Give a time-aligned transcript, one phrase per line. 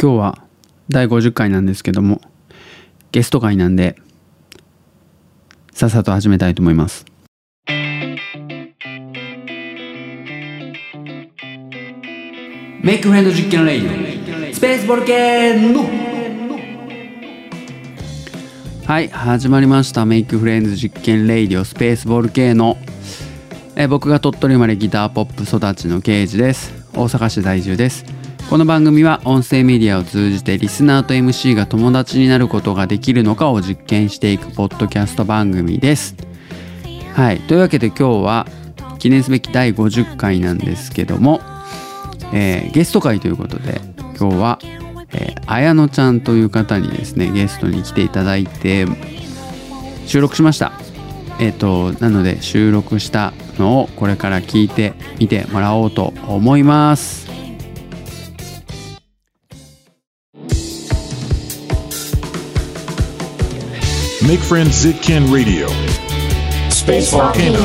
[0.00, 0.38] 今日は
[0.88, 2.20] 第50回なんですけども
[3.10, 3.96] ゲスト会なんで
[5.72, 7.04] さっさと始めたいと思います。
[12.80, 15.56] メイクフレンド実験レイスペースボルケ
[18.86, 20.06] はい始まりました。
[20.06, 21.64] メイクフレンズ実験レイディオ。
[21.64, 22.78] スペースボルケーノ
[23.74, 26.72] え僕が鳥取生まれギターポップ育ちの刑事です。
[26.94, 28.17] 大阪市在住です
[28.48, 36.16] この番組は音声メディアを通じてリスナーと MC が友達になることができるのかを実験していくポッドキャスト番組です。
[37.12, 37.40] はい。
[37.40, 38.46] というわけで今日は
[38.98, 41.42] 記念すべき第50回なんですけども、
[42.32, 43.82] えーゲスト会ということで
[44.18, 44.58] 今日は、
[45.12, 48.86] えー、綾乃ちゃんという方にですねゲストに来ていただいて
[50.06, 50.72] 収録しました。
[51.38, 57.27] えっ、となので収録したのをこれから聞いてみてもらおうと思います
[64.28, 65.68] 「Make Friends Zitkin Radio」
[66.68, 67.64] 「Space Volcano」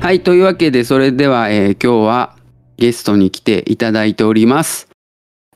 [0.00, 2.36] はいというわけでそれでは、えー今日は
[2.78, 4.88] ゲストに来ていただいております。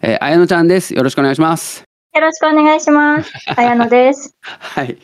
[0.03, 0.93] えー、綾乃ちゃんです。
[0.93, 1.83] よろしくお願いします。
[2.15, 3.33] よろしくお願いします。
[3.57, 4.37] 綾乃です。
[4.43, 4.99] はい。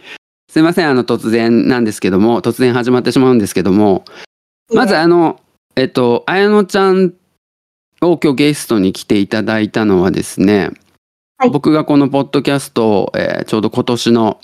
[0.50, 0.90] すいません。
[0.90, 4.04] あの突然なんですけども突然始まってしまうんですけども
[4.74, 5.40] まずあの
[5.74, 7.14] えっと綾乃ちゃん
[8.02, 10.72] を今日ゲストに来ていただいたのはですね、
[11.40, 14.42] はい僕がこのポッドキャストを、えーちょうど今年の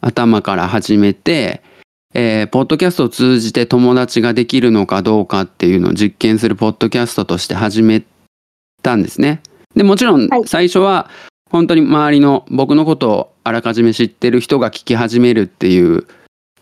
[0.00, 1.62] 頭から始めて、
[2.14, 8.02] えーポッドキャストを通じて友達ができるのかどうかっていうのを実験するポッドキャストとして始め
[8.82, 9.42] たんですね。
[9.76, 11.10] でもちろんはい最初は
[11.50, 16.06] 本当に周りの僕のことをあらかじめ知ってる人が聞き始めるっていう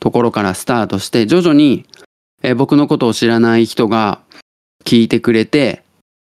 [0.00, 1.86] ところからスタートして徐々に、
[2.42, 4.22] えー僕のことを知らない人が
[4.84, 5.84] 聞いてくれて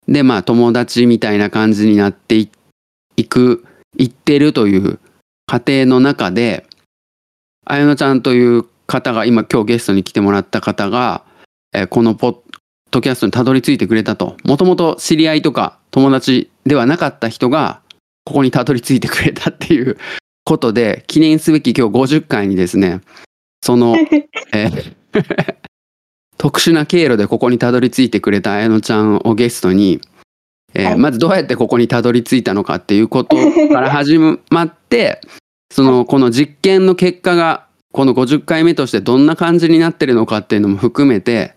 [0.06, 2.50] でまあ友達みたいな感じになってい
[3.17, 3.65] いく
[3.99, 4.99] いってるという
[5.47, 6.67] 過程の中で
[7.65, 11.25] 綾乃ちゃんという方が今今日ゲストに来てもらった方が、
[11.72, 12.37] えーこのポッ
[12.91, 14.37] ドキャストにたどり着いてくれたと。
[14.45, 17.81] もともと知り合いとか友達ではなかった人が
[18.25, 19.97] ここにたどり着いてくれたっていう
[20.45, 23.01] ことで記念すべき今日50回にですね
[23.62, 23.97] その、
[24.53, 24.95] えー
[26.39, 30.01] 特殊な経路でここにたどり着いてくれた綾乃ちゃんをゲストに、
[30.75, 33.37] えーはいまずどうやってここにたどり着いたのかっていうこと
[33.69, 35.21] から始まって
[35.72, 41.55] そのこの実験の結果がこの50回目としてどんな感じになってるのかっていうのも含めて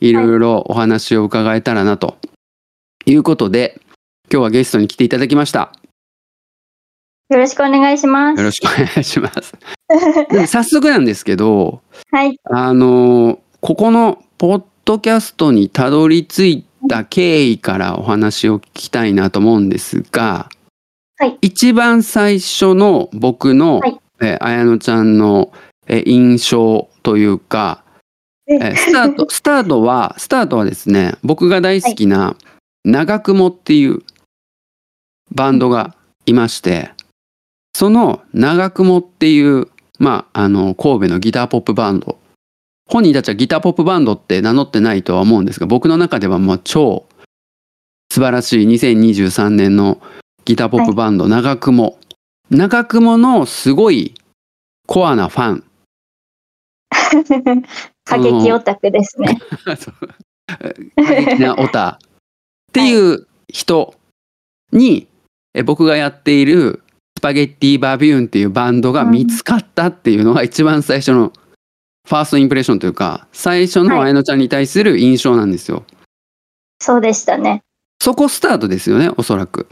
[0.00, 2.16] いろいろお話を伺えたらなと
[3.06, 3.80] いうことで
[4.30, 5.72] 今日はゲストに来ていただきました。
[7.28, 8.38] よろしくお願いします。
[8.38, 9.54] よろしくお願いします。
[10.30, 12.38] で早速なんですけど、はい。
[12.44, 20.48] あのここのポッドキャストにたどり着いた経緯からお話を聞きたいなと思うんですが、
[21.18, 21.38] はい。
[21.40, 23.98] 一番最初の僕の、はい。
[24.20, 25.52] えー綾乃ちゃんの、
[25.86, 27.84] えー印象というか、
[28.46, 28.54] え。
[28.56, 32.36] ースタート スタートはスタートはですね僕が大好きな
[32.84, 34.02] 長雲っていう
[35.34, 35.94] バンドが
[36.26, 36.90] いまして
[37.74, 39.68] その長雲っていう
[39.98, 42.18] まああの神戸のギターポップバンド
[42.88, 47.06] 本人たちはギターポップバンドって名乗ってないとは思うんですが僕の中ではもう超
[48.10, 50.00] 素晴らしい2023年の
[50.44, 51.98] ギターポップバンド、長雲。
[52.50, 54.14] 長雲のすごい
[54.86, 55.64] コアなファン。
[58.04, 59.38] 過激オタクですね。
[60.46, 63.94] 過激なオタっていう人
[64.72, 65.08] に
[65.52, 66.82] え僕がやっている
[67.18, 71.32] スパゲッティバビューンっていうバンドが見つかったっていうのが一番最初の
[72.06, 75.84] ファーストインプレッションというか最初のはい綾乃ちゃんに対する印象なんですよ。
[76.80, 77.62] そうでしたね。
[78.00, 79.68] そこスタートですよねおそらく。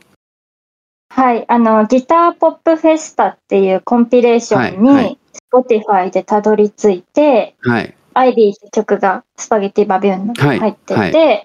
[1.11, 1.45] はい。
[1.49, 5.19] あの、ギターポップフェスタっていうコンピレーションはいはに、
[5.53, 11.45] Spotify でたどり着いて、はいアイビーって曲がスパゲティバビューンのはい入ってて、は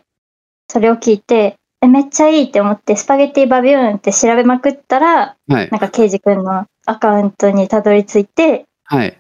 [0.72, 9.18] それを聞いて、え、めっちゃいいって思って、スパゲティバビューンって調べまくったら、はいなんか、ケイジ君のアカウントにたどり着いて、はい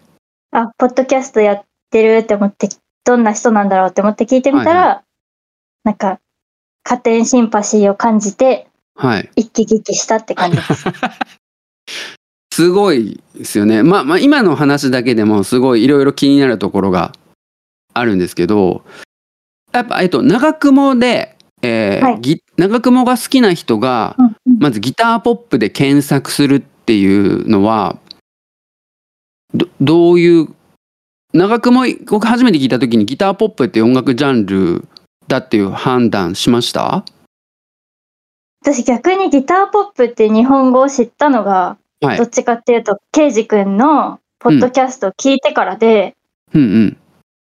[0.52, 2.70] あ、ポッドキャストやってるって思って、
[3.04, 5.10] どんな人なんだろうって思って聞いてみたら、はい
[5.84, 6.20] なんか、
[6.84, 9.30] 加点シンパシーを感じて、はい。
[9.36, 10.86] 一気聞きしたって感じです。
[12.54, 13.84] すごいですよね。
[13.84, 17.14] まあまあ今の話だけでもすごいいろいろ気になるところが
[17.94, 18.84] あるんですけど、
[19.72, 27.98] やっぱえっと長雲で、えーはいぎ長雲が好きな人がうんうんまずギターポップで検索するっていうのは
[29.54, 30.50] どどういう
[31.32, 34.88] 長雲僕初めて聞いた時にギターポップって音楽ジャンル
[35.28, 37.06] だっていう判断しました？
[38.62, 42.28] 私逆にギターポップって日本語を知ったのが、はいどっ。
[42.28, 46.16] ちかっていうと、ケイジ君のポッドキャストを聞いてからで、
[46.54, 46.98] うんうん。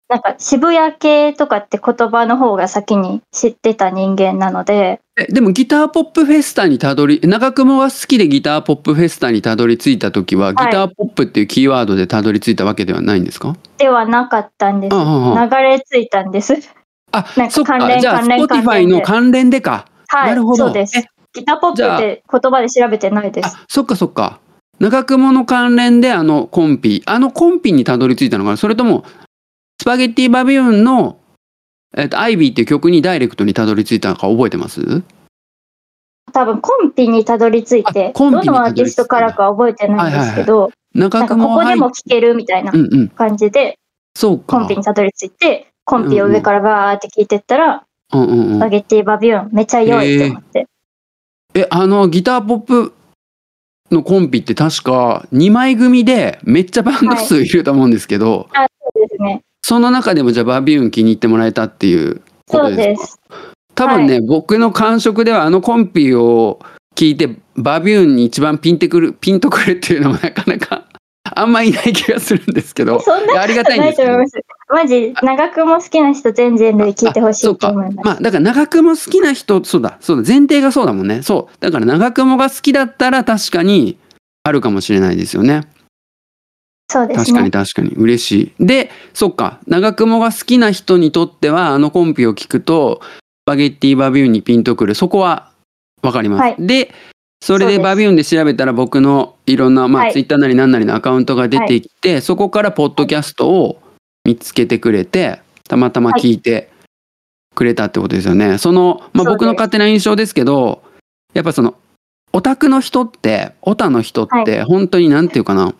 [0.09, 13.57] なんか渋谷系とかって言葉の方が先に知ってた人間なので、えでもギターポップフェスタにたどり長雲が好きでギターポップフェスタにたどり着いた時は、ギターポップっていうキーワードでたどり着いたわけではないんですか？
[13.77, 14.95] ではなかったんです。
[14.95, 15.41] ああ。
[15.41, 16.53] あ流れ着いたんです。
[17.11, 17.77] あなんかそっか。
[17.77, 19.87] 関連じゃあ関連 Spotify の関連でか。
[20.07, 20.65] はい、なるほど。
[20.67, 20.97] そうです。
[20.97, 21.05] え。
[21.33, 23.47] ギターポップって言葉で調べてないです。
[23.47, 24.39] あそっかそっか。
[24.79, 28.57] 長雲の関連であのコンピあのコンピにたどり着いたのかな？
[28.57, 29.03] それとも
[29.81, 31.18] スパゲッティバビューンの、
[31.95, 35.03] えっと、アイビーっていう曲にダイレクトにたどり着いたのか覚えてます？
[36.31, 43.09] 多分コンピにたどり着いてあ、コンどのアーティストからか覚えてないんですけど、長なんかここでも聴けるみたいなうんうん。
[43.09, 43.79] 感じで、
[44.15, 44.59] そうか。
[44.59, 47.83] コンピにたどり着いて、コンピを上からバーって聞いてったら、
[48.13, 48.39] うんうん。
[48.39, 50.67] うんスパゲッティバビューンめっちゃ良いって思って。
[51.55, 52.93] えあのギターポップ
[53.89, 59.41] のコンピって確か2枚組でめっちゃバンド数いると思うんですけど、そうですね。
[59.69, 63.03] その中でもじゃあバビューン気に入ってもらえたっていうことですか？
[63.03, 63.19] です。
[63.75, 66.59] 多分ね、僕の感触ではあのコンピを
[66.95, 70.85] 聞いてバビューンに一番ピンてくる ピンとくるっていうのもなかなか
[71.35, 74.01] あんまいない気がするんですけどそんなありがたいんです。
[74.73, 78.05] マジ、長くも好きな人全然類聞いてほしいと思います。
[78.07, 81.21] まあだから長雲好きな人そうだそうだ前提がそうだもんね。
[81.21, 81.55] そう。
[81.59, 83.97] だから長雲が好きだったら確かに
[84.43, 85.61] あるかもしれないですよね
[86.91, 87.51] そうです確かにね。
[87.51, 87.89] 確かに。
[87.91, 88.65] 嬉しい。
[88.65, 89.59] でそっか。
[89.67, 93.05] 長雲が好きな人にとってはあのコンピを聞くとス
[93.45, 94.95] パゲッティバビューンにピンとくる。
[94.95, 95.51] そこは
[96.01, 96.55] わかります、はい。
[96.57, 96.91] で
[97.41, 100.13] それでバビューンで調べたら僕のいろんな、まあはい。
[100.13, 103.81] ツイッターなり何なりのアカウントが出てきて、そこからポッドキャストを
[104.25, 106.69] 見つけてくれてたまたま聞いて
[107.55, 108.57] くれたってことですよね。
[108.57, 110.83] その、まあ、僕の勝手な印象ですけど
[111.33, 111.75] やっぱその
[112.33, 115.73] オタクの人ってオタの人って本当になんていうかな、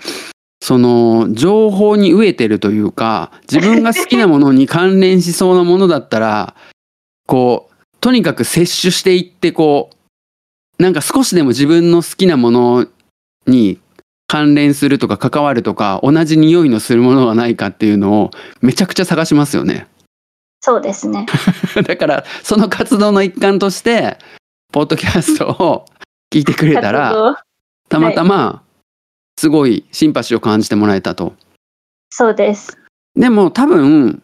[0.61, 6.55] その情報に飢えてるというか自分が好きなものに関連しそうなものだったら
[7.27, 12.87] こうとにかく摂取していってこうなんか少しでも自分の好きなもの
[13.45, 13.79] に
[14.27, 19.87] 関連するとか関わるとか同じ匂いのするものがないかっていうのをめちゃくちゃ探しますよね。
[20.61, 21.25] そうですね。
[21.87, 24.17] だからその活動の一環として
[24.71, 25.85] ポッドキャストを
[26.31, 27.35] 聞いてくれた活ら動
[27.89, 28.61] たまたま
[29.39, 31.33] すごいシンパシーを感じてもらえたと。
[32.09, 32.77] そうです。
[33.15, 34.21] でも多分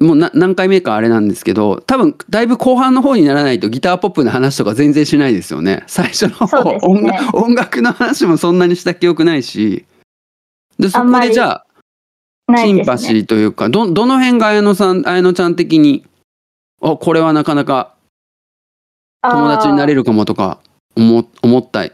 [0.00, 9.84] もうな何回目かあれなんですけど多分だいぶ後半の方にならないとギターポップの話とか全然しないですよね最初の方、ね音楽音楽の話もそんなにした記憶ないし
[10.78, 11.66] でそこでじゃあ
[12.48, 12.96] ないシンパ。
[12.96, 16.06] シーというかどどの辺が綾乃さん綾乃ちゃん的に
[16.80, 17.94] あこれはなかなか
[19.22, 19.98] 友達になれる。
[19.98, 20.60] るかもとか
[20.96, 21.84] 思思った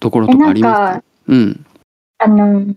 [0.00, 0.94] ところとかありますか？
[1.00, 1.66] かうん。
[2.18, 2.74] あの、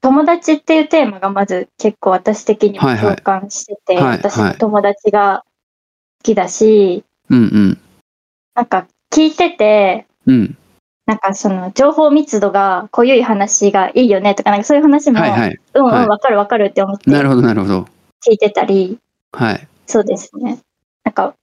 [0.00, 3.16] 友達っていうテーマがまず結構私的にもはいはい。
[3.16, 4.52] 共感してて、はい私はい。
[4.52, 7.80] の友達が好きだし、うんうん。
[8.54, 10.56] なんか聞いてて、うん。
[11.06, 15.58] なんかその情報密度が濃ゆい話がいいよねとか、なんかそういう話も、はいはい。
[15.74, 17.86] うんうん、はいわかるわかるって思ってなるほどなるほど。
[18.26, 18.98] 聞いてたり、
[19.32, 19.68] はい。
[19.86, 20.58] そうですね。
[21.04, 21.34] なんか、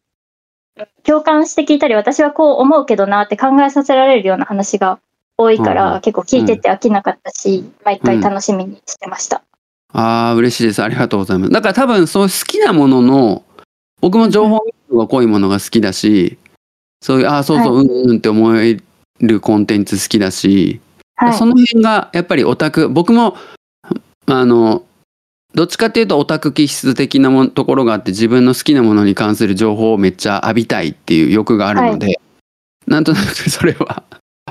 [1.03, 4.99] 共感して聞いたり、私はこう思うけどなって考えさせられるような話が
[5.37, 6.01] 多いから、うん。
[6.01, 9.43] 結構聞いてて飽きなかったし、毎回楽しみにしてました。
[9.93, 10.81] ああ嬉しいです。
[10.81, 11.51] ありがとうございます。
[11.51, 13.43] だから多分そう好きなものの
[14.01, 14.59] 僕も情報
[14.91, 16.37] が濃いものが好きだし
[17.01, 18.79] そういうああそうそう、うんうんって思え
[19.19, 20.81] るコンテンツ好きだし、
[21.15, 21.33] はい。
[21.33, 23.37] その辺がやっぱりオタク僕も
[24.25, 24.83] あの
[25.53, 32.19] どっちかっていうとオタク気質的なもんところがあって自分の好きなものに関する情報をめっちゃ浴びたいっていう欲があるので、
[32.87, 34.03] なんとなくそれは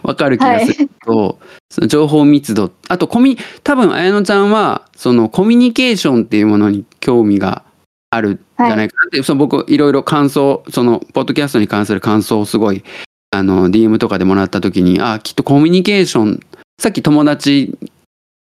[0.03, 1.39] わかる気がするけど、
[1.71, 7.65] その情報密度あとコミ多分綾乃ちゃんはそのコミュニケーションっていうものに興味が
[8.11, 8.89] あるんじゃない。
[8.89, 12.85] かなって、その僕いろいろ感想そのポッドキャストに関する感想をすごい
[13.33, 16.41] あの DM とかでもらった時にあきっとコミュニケーション
[16.79, 17.77] さっき友達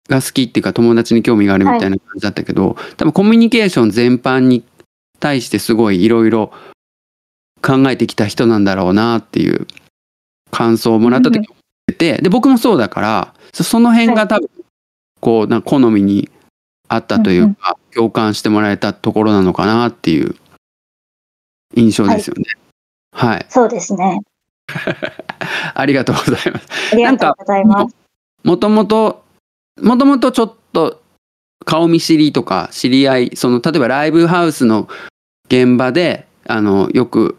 [0.09, 4.65] が好きっていうか友達に興味があるみたいな感じだったけど、多分コミュニケーション全般に
[5.21, 6.53] 対してすごいいろいろ
[7.63, 9.67] 考えてきた人なんだろうなっていう
[10.51, 14.49] 感想をもらった時に思ってて、で僕もそうだからそその辺が多分
[15.21, 16.31] こうな好みに
[16.89, 20.37] あったというか、共感してもらえたところなのかなっていう
[21.75, 22.45] 印象ですよね。
[23.13, 24.21] はい、そうですね。
[25.75, 26.69] ありがとうございます。
[26.93, 27.97] ありがとうございます。
[28.45, 29.25] もともと
[29.81, 31.03] もともとちょっと
[31.65, 34.89] 顔見知りとか知り合いその例えばライブハウスの
[35.49, 37.37] 現場であのよく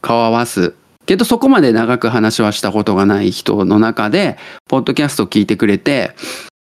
[0.00, 0.74] 顔合わす。
[1.06, 4.36] けどそこまで長く話はしたことがない人の中で
[4.68, 6.10] ポッドキャストを聞いてくれて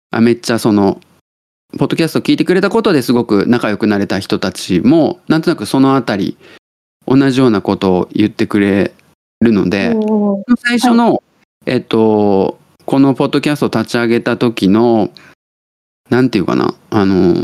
[0.09, 0.99] あめっちゃその
[1.77, 6.37] ポッドキャストを聞いてくれたことですごく仲良くなれた人たちもなんとなくそのあたり
[7.07, 8.93] 同じようなことを言ってくれ
[9.41, 9.95] るので、
[10.59, 11.23] 最初の、
[11.65, 12.59] えっと
[12.91, 15.11] このポッドキャストを立ち上げた時の
[16.09, 17.35] なんていうかなあの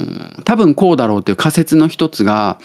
[0.43, 2.59] 多分こうだろうっていう仮説の一つが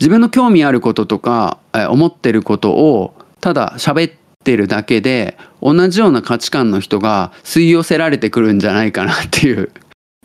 [0.00, 9.70] 自分の興味あることとかえ思ってることをただ喋ってるだけで同じような価値観の人が吸い寄せられてくるんじゃないかなっていう。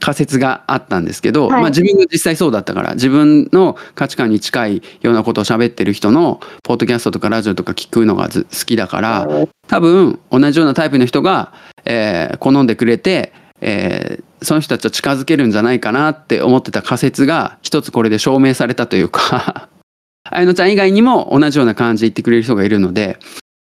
[0.07, 1.61] 仮説があったんですけど、はい。
[1.61, 9.27] まあ自分が実際そうだったから自分の価値観に近いようなことを喋ってる人のポッドキャストとかラジオとか聞くのがず好きだから
[9.67, 11.51] 多分同じようなタイプの人が、
[11.83, 19.67] えー好んでくれて、えーその人たちと近づけるんじゃないかなって思ってた仮説が一つこれで証明されたというか
[20.29, 23.17] あやのちゃん以外にも同じような感じで言ってくれる人がいるので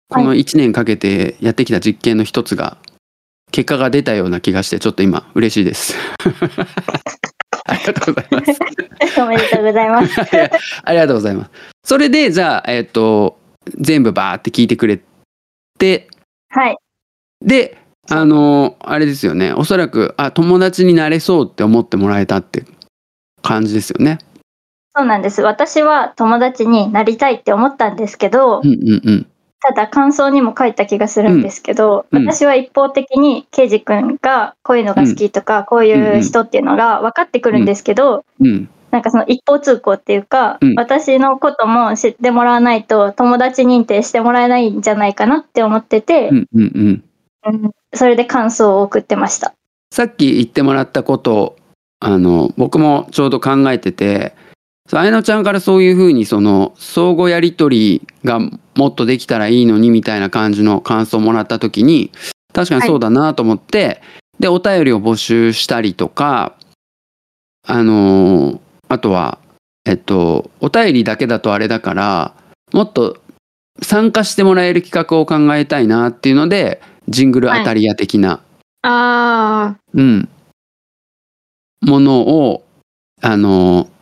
[0.08, 2.78] この1年かけてやってきた実験の一つが
[3.54, 5.96] 結果が出たような気がしてちょっと今嬉しいです。
[7.66, 9.22] ありがとうございます。
[9.22, 10.22] おめでとうございます。
[10.84, 11.52] ありがとうございます。
[11.84, 13.38] それでじゃあえっ、と
[13.80, 15.00] 全部バーって聞いてくれ
[15.78, 16.08] て
[16.50, 16.78] はい。
[17.46, 17.78] で
[18.10, 22.66] あのあれですよねおそらくあ友達になれそうって思ってもらえたって
[23.44, 24.18] 感じですよね。
[24.96, 25.44] そうなんです。
[25.44, 29.28] 私は友達になりたいって思ったんですけど、うんうんうん。
[29.66, 32.22] ただ感想にも書いた気がするんですけど、うん。
[32.24, 32.28] うん。
[32.30, 38.70] 私は一方的にケイジ君がこういうのが好きとか、こういう人っていうのが分かってくるんですけど、うん。
[38.92, 40.76] なんかその一方通行っていうか、うん。
[40.76, 47.04] 私のことも知ってもらわないと友達認定してもらえないんじゃないかなって思っててう、んうんうん。
[47.46, 49.54] うんそれで感想を送ってました。
[49.92, 51.56] さっき言ってもらったこと
[52.00, 54.36] あの僕もちょうど考えてて
[54.92, 58.40] あやのちゃんからそういうふうにその相互やり取りが
[58.76, 62.12] もっとできたらいいのにみたいな感じの感想をもらった時に
[62.54, 64.02] 確かにそうだなと思って、
[64.40, 66.56] でお便りを募集したりとか
[67.66, 68.60] あの
[68.90, 69.40] あとは
[69.86, 72.36] えっとお便りだけだとあれだから
[72.74, 73.18] もっと
[73.82, 78.42] 参加してもらえる企画を考えたいなっていうのでジングル当たり屋的な、
[78.82, 80.30] あうん、
[81.82, 82.64] ものを
[83.22, 83.93] あのあ、はい。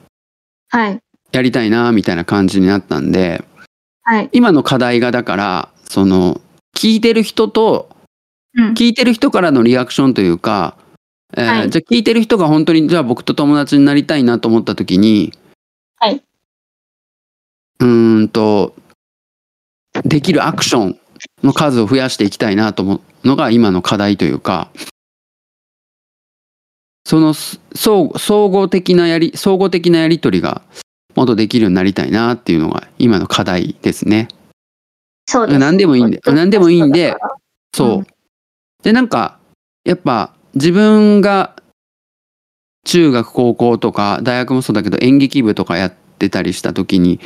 [1.31, 3.43] やりたいなみたいな感じになったんで
[4.03, 4.29] はい。
[4.31, 6.41] 今の課題がだからその
[6.75, 7.89] 聞いてる人と
[8.53, 8.73] うん。
[8.73, 10.75] 聞いてる人からのリアクションというか、
[11.37, 15.31] えーはいじゃあ聞いてる人が本当にじゃあ僕と友達になりたいなと思った時に、
[15.95, 16.21] はい、
[17.79, 18.75] うーんと
[20.03, 20.99] できるアクション
[21.43, 24.69] の数を増やしていきたいなと思うのが今の課題というか
[27.05, 28.09] その総
[28.49, 30.61] 合的なやり総合的なやり取りが
[31.15, 34.27] もっとできるようになりたいなっていうのが今の課題ですね。
[35.27, 35.59] そうです。
[35.59, 37.15] 何でもいいんで何でもいいんで
[37.73, 37.89] そう。
[37.97, 38.07] うん
[38.83, 39.37] でなんか
[39.83, 41.55] やっぱ自分が
[42.85, 47.19] 中学高校とか大学もそうだけど演劇部とかやってたりした時に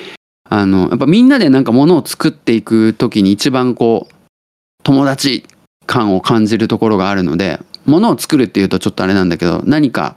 [0.49, 4.13] あのやっぱみんなでなんかものを作っていく時に一番こう
[4.83, 5.45] 友達
[5.85, 10.15] 感を感じるところがあるのでものを作るっていうとちょっとあれなんだけど何か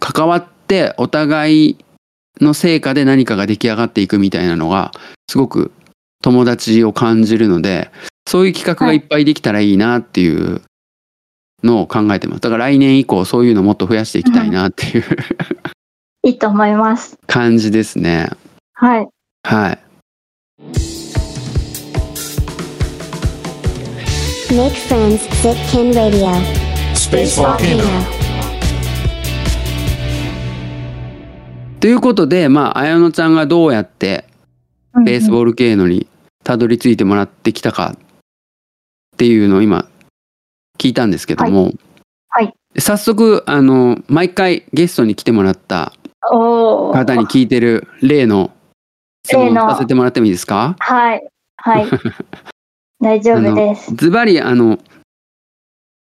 [0.00, 1.76] 関わってお互い
[2.40, 4.92] の成果で何かが出来上がっていくみたいなのが
[5.30, 5.72] すごく
[6.22, 7.90] 友達を感じるので
[8.28, 10.62] そういう企画がいっぱいできたらいいなっていう
[11.62, 12.40] のを考えてます。
[12.40, 15.04] だから来年以降そういうのもっと増やしていきたいなっていう
[16.26, 17.18] いいと思います。
[17.26, 18.28] 感じですね。
[18.74, 19.08] はい。
[19.44, 20.95] はい。
[24.50, 26.28] Make friends, Sitkin Radio.
[26.94, 27.82] Space Volcano.
[31.80, 34.24] ということでまあ綾乃ちゃんがどうやって
[35.04, 36.06] ベースボール系のに
[36.44, 37.98] たどり着いてもらってきたかっ
[39.16, 39.88] ていうのを今
[40.78, 41.72] 聞いたんですけども、
[42.28, 45.92] はい早速あの毎回ゲストに来てもらった。
[46.20, 48.50] 方に聞いてる例の
[49.24, 50.76] 質問例のさせてもらってもいいですか？
[50.78, 51.26] はい。
[51.56, 51.86] はい。
[53.00, 53.94] 大丈夫です。
[53.94, 54.78] ズバリあの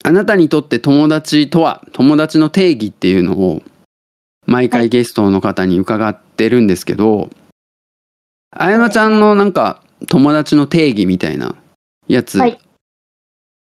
[0.02, 3.62] あなたにとって友達とは友達の定義っていうのを
[4.46, 7.30] 毎回ゲストの方に伺ってるんですけど、
[8.50, 11.54] あやなちゃんのなんか友達の定義みたいな
[12.08, 12.58] やつ、はい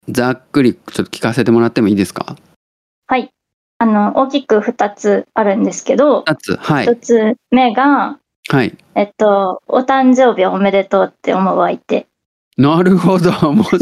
[0.08, 2.36] ざっくりちょっと聞かせてもらってもいいですか？
[3.06, 3.30] はい。
[3.78, 12.06] あの、大きく2つあるんですけど、2つはい1つ目が、はいえっと、お誕生日おめでとうって思う相手。
[12.61, 13.31] なるほど。
[13.31, 13.79] 面白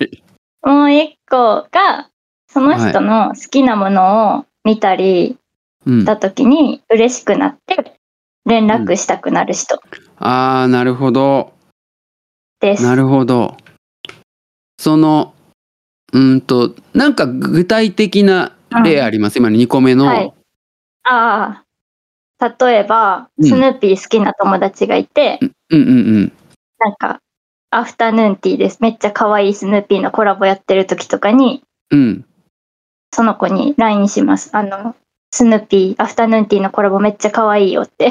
[0.00, 0.22] い。
[0.62, 2.10] もう一個が、
[2.46, 5.38] その人の好きなものを見たり
[5.86, 6.00] うん。
[6.00, 7.94] した時に嬉しくなって
[8.44, 9.80] 連絡したくなる人。
[10.18, 11.54] ああなるほど。
[12.60, 12.82] です。
[12.82, 13.56] なるほど。
[14.78, 15.32] その
[16.12, 20.34] うんとなんか具体的な例あります、今の2個目の、はい。
[21.04, 21.64] あ
[22.38, 23.48] あ、例えば、うん。
[23.48, 25.92] スヌーピー好きな友達がいて、うんうんう
[26.24, 26.32] ん。
[26.78, 27.20] なんか、
[27.70, 28.78] アフタヌーンティーです。
[28.80, 32.24] めっちゃ可愛いスヌーピーのコラボやってる時とかに、うん
[33.14, 34.50] その子に LINE します。
[34.52, 34.94] あの、
[35.32, 38.10] スヌーピー、アフタヌーンティーのコラボめっちゃ可愛いよって。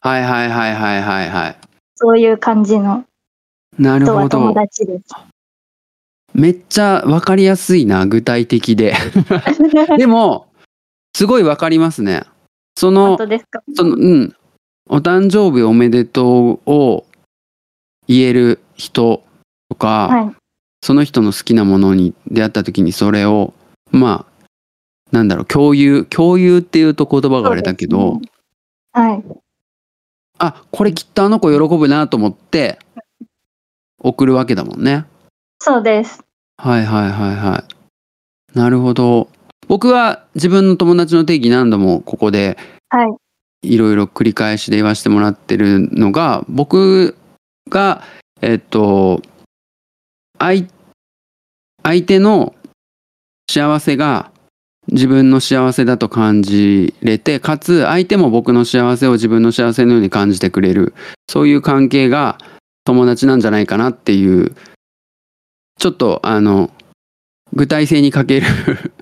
[0.00, 1.56] はいはいはいはいはいはい
[1.96, 3.04] そういう感じの
[3.78, 5.04] なるほ友ど達です。
[6.34, 8.92] めっちゃ分かりやすいな具体的で
[9.96, 10.48] でも
[11.16, 12.24] すごい分かりますね
[12.76, 13.62] そ本の当ですか？
[13.74, 14.36] そのうん
[14.90, 17.06] お誕生日おめでとうを
[18.08, 19.22] 言える人
[19.68, 20.36] とか、はい。
[20.82, 23.54] その人の好きなものに出会った時にそれを
[23.90, 24.46] まあ
[25.12, 28.28] なんだろう共有共有っていうと言葉があれだけど、ね
[28.92, 29.24] はい。
[30.38, 32.78] あこれきっとあの子喜ぶなと思って
[33.98, 35.06] 送るわけだもんね。
[35.58, 36.22] そうです。
[36.58, 37.64] はいはいはいは
[38.54, 38.58] い。
[38.58, 39.28] なるほど。
[39.68, 42.58] 僕は自分の友達の定義何度もここで
[42.90, 43.08] はい。
[43.62, 47.16] いろいろ繰り返しで言わせてもらってるのが僕
[47.70, 48.02] が
[48.44, 49.22] えっと
[50.38, 50.66] 相
[51.82, 52.54] 相手の
[53.50, 54.30] 幸せが
[54.88, 60.94] 自分の幸せだと感じれてかつ相手も僕の幸せを自分の幸せのように感じてくれる。
[61.30, 62.36] そういう関係が
[62.84, 64.54] 友達なんじゃないかなっていう
[65.78, 66.70] ちょっとあの
[67.54, 68.46] 具体性に欠ける。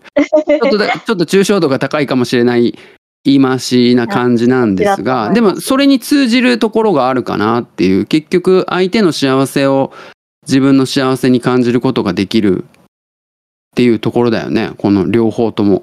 [0.46, 2.78] ちょっとだちょっと抽象度が高いかもしれない
[3.24, 9.92] 言い回しな感じなんですがでもそれに通じるところがあるかなっていう結局相手の幸せを
[10.46, 12.66] 自分の幸せに感じることができるっ
[13.76, 15.82] ていうところだよねこの両方とも。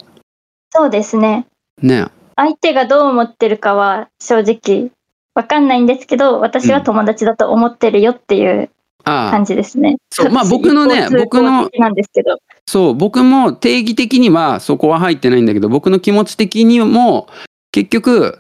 [0.72, 1.48] そうですね。
[1.82, 2.06] ね
[2.36, 4.92] 相手がどう思ってるかは正直
[5.34, 8.70] わかんないんですけど、私は友達だと思ってるよっていう
[9.06, 9.98] ああ感じですね。
[10.12, 12.38] そうまあ私僕のね僕の的なんですけど。
[12.70, 17.28] そう僕も定義的にはそこは入ってないんだけど僕の気持ち的にも
[17.72, 18.38] 結局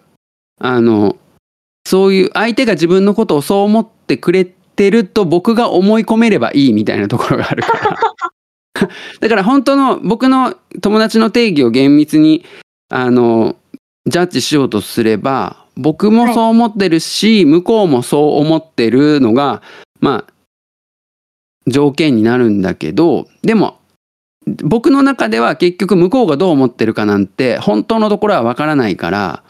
[0.60, 1.18] あの
[1.84, 8.90] そういう相手が自分のことをそう思ってくれてると僕が思い込めればいいみたいなところがあるから。
[9.20, 12.46] だから本当の僕の友達の定義を厳密に
[12.88, 13.56] あの
[14.06, 19.64] ジャッジしようとすれば僕もそう思ってるし、向こうもそう思ってるのが
[20.00, 20.34] まあ
[21.66, 23.79] 条件になるんだけどでも
[24.64, 29.44] 僕の中では結局向こうがどう思ってるかなんて本当のところはわからないから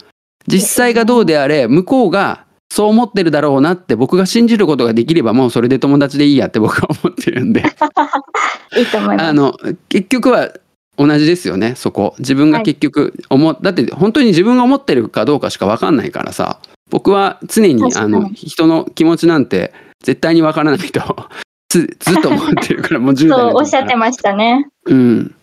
[0.46, 7.64] 実際がどうであれ向こうがそう思ってるだろうなって僕が信じることができればもうそれで友達でいいやって僕は思ってるんで。
[8.76, 9.26] いいと思います。
[9.26, 9.56] あの
[9.88, 10.52] 結局は
[10.96, 12.14] 同じですよねそこ。
[12.20, 16.60] 自分が結局思、だって本当に自分が思ってるかどうかしか分かんないからさ。
[16.90, 21.28] 僕は常にあの人の気持ちなんて絶対に分からないと
[21.70, 24.68] ずずっと思ってるからもう10代そうおっしゃってましたね。
[24.86, 25.34] うん。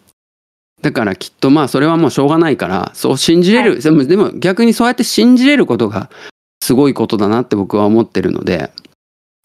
[0.82, 6.10] だからきっとまあそれはもうしょうがないからそう信じれる、でもでも逆にそうやって信じれることが
[6.62, 8.72] すごいことだなって僕は思ってるので、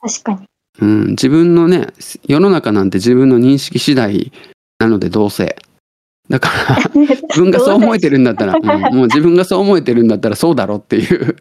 [0.00, 0.40] 確かに。
[0.80, 1.86] うん、自分のね
[2.26, 4.32] 世の中なんて自分の認識次第
[4.78, 5.56] なのでどうせ。
[6.28, 8.94] だから 自分がそう思えてるんだったら、うん。
[8.96, 11.36] もう自分がそう思えてるんだったらそうだろっていう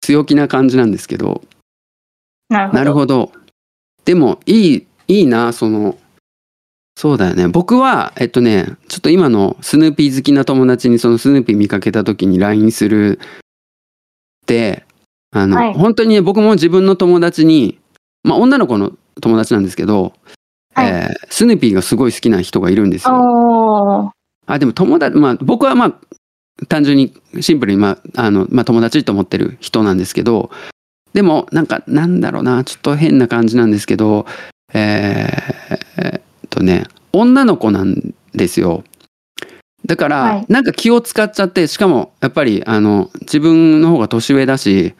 [0.00, 1.42] 強気な感じなんですけど。
[2.48, 3.32] なるほど。
[4.06, 5.98] でもいいいいなその。
[6.98, 7.46] そうだよね。
[7.48, 14.84] 僕はえっとねちょっと今のスヌーピー好きな友達にそのスヌーピー見かけた時に LINE するって
[15.32, 15.74] あの、はい。
[15.74, 17.78] 本当にね僕も自分の友達に
[18.22, 20.14] まあ女の子の友達なんですけど、
[20.74, 20.88] はい。
[20.88, 24.14] えースヌーピーがすごい好きな人がいるんですよ。
[24.46, 30.50] あでも友達まあ僕はまあ単純にシンプルにまああの、まあ、友達と思ってる人なんですけど
[31.16, 34.26] でもなんかなんだろうなちょっと変な感じなんですけど
[34.74, 38.84] えーえーっとね女の子なんですよ。
[39.86, 40.46] だから、はい。
[40.48, 44.94] なんか気を使っちゃってしかもやっぱりあの自分の方が年上だし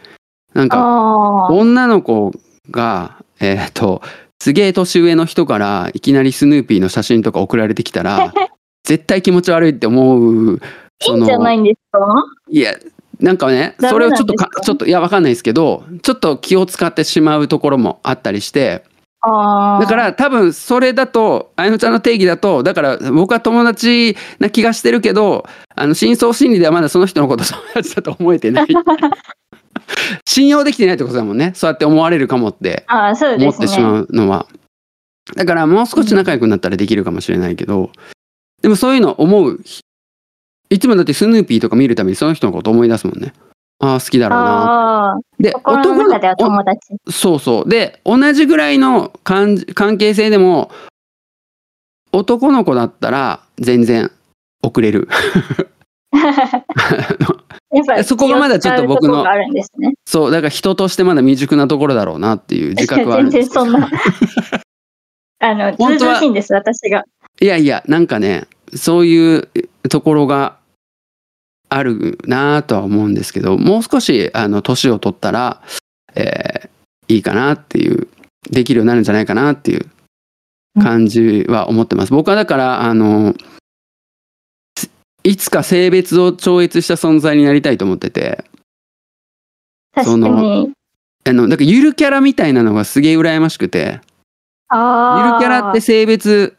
[0.55, 2.33] なんか女の子
[2.71, 4.01] がえーっと
[4.41, 8.33] すげえ年上の人からいきなりスヌーピーの写真とか送られてきたら
[8.85, 10.61] 絶対気持ち悪いって思う
[11.07, 11.99] いいんじゃないんですか？
[12.49, 12.73] いや
[13.21, 18.85] なんかねダそれをちょっとかかちょっといやわかんないですけどちょっと気を使ってしまうところもあったりして。
[19.25, 28.67] だから多分それだとあやのちゃんの定義だとだから僕は友達な気がしてるけどあの深層心理ではまだその人のこと友達だと思えてない。
[30.27, 31.53] 信用できてないってことだもんね。
[31.55, 33.51] そうやって思われるかもって思。
[33.51, 34.47] ってしまうのは。
[35.35, 37.91] だからもう少し仲良くなったらできるかもしれないけど、
[38.63, 39.61] でもそういうの思う
[40.71, 43.33] いつもだってスヌーピーとか見るたびにその人のこと思い出すもんね。
[43.79, 46.95] ああ好きだろうなで心の中では友達。
[47.07, 50.71] おそうそうで同じぐらいの関関係性でも
[52.13, 54.11] 男の子だったら全然
[54.63, 55.09] 遅れる
[58.05, 59.63] そこがまだちょっと僕のね。
[60.07, 63.91] そうだから人としてまだ未熟なところだろうなっていう自覚はある全んです然そんな。
[65.39, 67.05] あの、本当しいんです、私が。
[67.41, 69.49] いやいやなんかねそういう
[69.89, 70.57] ところが
[71.69, 75.63] あるなとは思うんですけどもう少しあの年を取ったら、
[76.15, 76.77] えー
[77.09, 78.09] いいかなっていう
[78.51, 79.87] できるようになるんじゃないかなっていう
[80.81, 82.13] 感じは思ってます。
[82.13, 83.35] 僕はだからあの
[85.23, 88.45] いつか性別を超越した存在になりたいと思ってて
[89.95, 90.73] 確かそのに。
[91.29, 93.79] あのなんかゆるキャラみたいなのがすげえ羨ましくて。
[93.79, 96.57] ゆるキャラって性別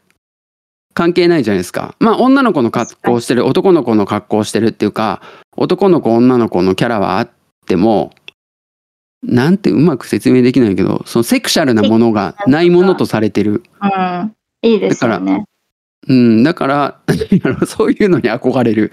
[0.98, 1.94] 関係ないじゃないですか。
[2.00, 5.22] まあ女の子の格好をしてる男の子の格好をしてるっていうか
[5.56, 7.30] 男の子女の子のキャラはあっ
[7.68, 8.10] ても
[9.22, 13.62] なんてうまく説明できないけどそのセクシャルなものがないものとされてる。
[13.80, 14.34] うん。
[14.62, 15.44] いいですよね。
[16.08, 17.00] うん、だから
[17.64, 18.90] そういうのに憧れる。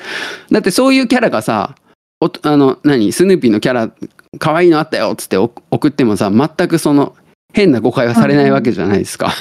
[0.51, 1.73] だってそういうキャラがさ
[2.21, 3.89] おあの何スヌーピーのキャラ
[4.37, 7.15] 可愛いのあったよっつってお送ってもさ全くその
[7.51, 9.33] 変な誤解はされないわけじゃないですか。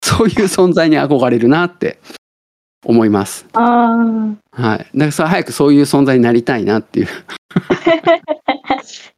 [0.02, 1.98] そういう存在に憧れるなって
[2.84, 3.46] 思います。
[3.52, 3.96] ああ。
[4.52, 4.78] はい。
[4.78, 7.08] だからさ早くそういう存在になりたいなっていう。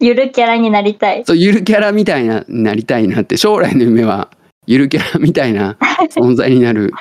[0.00, 1.24] ゆるキャラになりたい。
[1.26, 4.30] そうゆるキャラみたいななりたいなって将来の夢は
[4.66, 5.76] ゆるキャラみたいな
[6.10, 6.92] 存在になる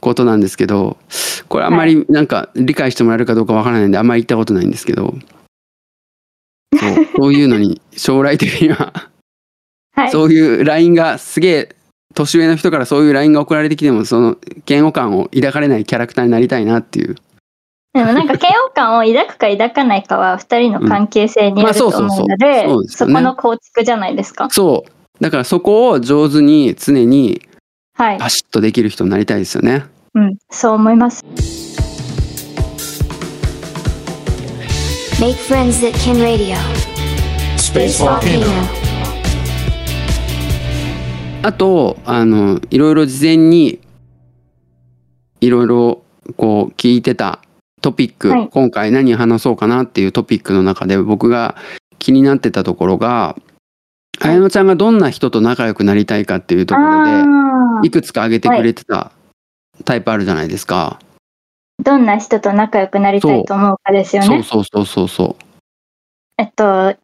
[0.00, 0.96] ことなんですけど
[1.48, 5.14] これあんまりなんか理解してもらえるかどうかわからないんであんまり言ったことないんですけど
[6.74, 8.92] そうそういうのに将来的には
[9.94, 10.10] はい。
[10.10, 11.68] そういう LINE がすげえ
[12.14, 14.36] 年上の人からそういう LINE が送られてきてもその
[14.68, 17.16] 嫌悪感を抱かれないキャラクターになりたいなっていう
[17.94, 24.48] でもなんか嫌悪感を抱くか抱かないかは二人の関係性によると思うのでそこの構築じゃないですか。
[24.50, 27.42] そうだからそこを上手に常に
[27.94, 28.18] はい。
[28.18, 29.84] パシッとできる人になりたいですよね。
[30.14, 30.36] うん。
[30.50, 31.22] そう思います。
[35.20, 36.56] Make friends that can radio.
[37.56, 38.81] Space Volcano.
[41.44, 43.80] あとあのいろいろ事前に
[45.40, 46.02] いろいろ
[46.36, 47.40] こう聞いてた
[47.80, 51.56] トピック、はい今回何話そうかなっていうトピックの中で僕が
[51.98, 53.36] 気になってたところが
[54.20, 59.10] 綾乃ちゃんがどんな人と仲良くなりたいかっていうところあでいくつか挙げてくれてた
[59.84, 61.00] タイプあるじゃないですか。
[61.00, 61.82] あ。
[61.82, 64.28] どんな人と仲良くなりたいと思うかですよね。
[64.28, 65.36] そうそうそうそうそ
[66.38, 66.96] えっと、1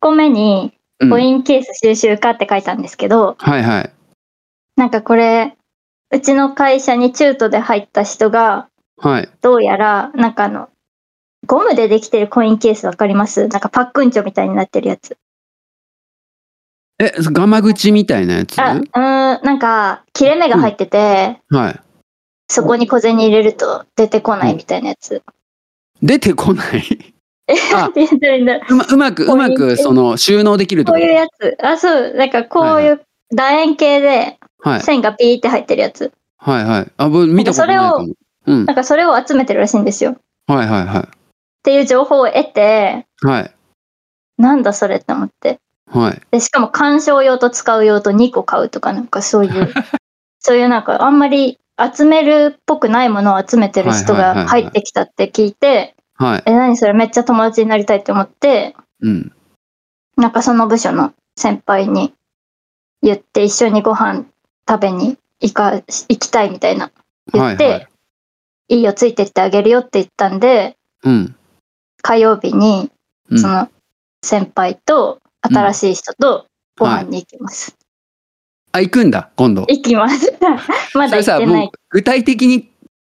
[0.00, 3.92] 個目にコインケース収集家って書いたんですけど、はいはい
[4.76, 5.56] なんかこれ、
[6.10, 9.28] うちの会社に中途で入った人が、はい。
[9.40, 10.70] どうやら、なんかあの、
[11.46, 13.48] ゴムでできてるコインケースわかります？
[13.48, 15.16] なんかパックンチョみたいになってるやつ。
[17.00, 18.58] えガマ口みたいなやつ？
[18.60, 21.80] あ、うーん、なんか、切れ目が入ってて、はい。
[22.48, 25.22] そこに小銭入れると出てこないみたいなやつ。
[26.02, 27.14] 出てこない？
[27.74, 30.92] あ ううまうまくうまくその収納できると？
[30.92, 31.56] こういうやつ。
[31.62, 33.00] あ、そう、なんかこういう
[33.34, 34.80] 楕円形ではい。
[34.82, 36.12] 線がピーって入ってるやつ。
[36.38, 36.92] はいはい。
[36.96, 38.14] あ僕見たことないかも。
[38.46, 38.64] うん。
[38.66, 40.12] なんかそれを集めてるらしいんですよ。
[40.12, 40.84] っはいはい。
[40.84, 41.08] は
[41.62, 43.54] ていう情報を得て、いはい。
[44.38, 45.58] なんだそれって思って。
[45.90, 46.22] はい。
[46.30, 49.72] で、しかも鑑賞用と使う用と2個買うとかなんかそういう、
[50.40, 51.58] そういうなんかあんまり
[51.94, 56.42] 集めるっぽくないものを集めてる人が入ってきたって聞いて、はい。
[56.46, 56.92] え、何それ？
[56.92, 59.32] めっちゃ友達になりたいって思って、うん。
[60.16, 62.12] なんかその部署の先輩に
[63.02, 64.24] 言って一緒にご飯
[64.68, 66.90] 食べに行か、行きたいみたいな。
[67.32, 67.72] 言って、はい。
[67.72, 67.88] はい
[68.70, 71.34] いいよついてってあげるよって言ったんで、うん。
[72.02, 72.90] 火曜日に
[73.30, 73.38] うん。
[73.38, 73.68] その
[74.22, 76.46] 先輩と新しい人と
[76.78, 77.76] ご飯に行きます。
[78.72, 79.62] あ行くんだ今度。
[79.62, 80.36] 行きます。
[80.94, 81.46] まだ行それってない。
[81.46, 81.70] さもう。
[81.90, 82.70] 具体的に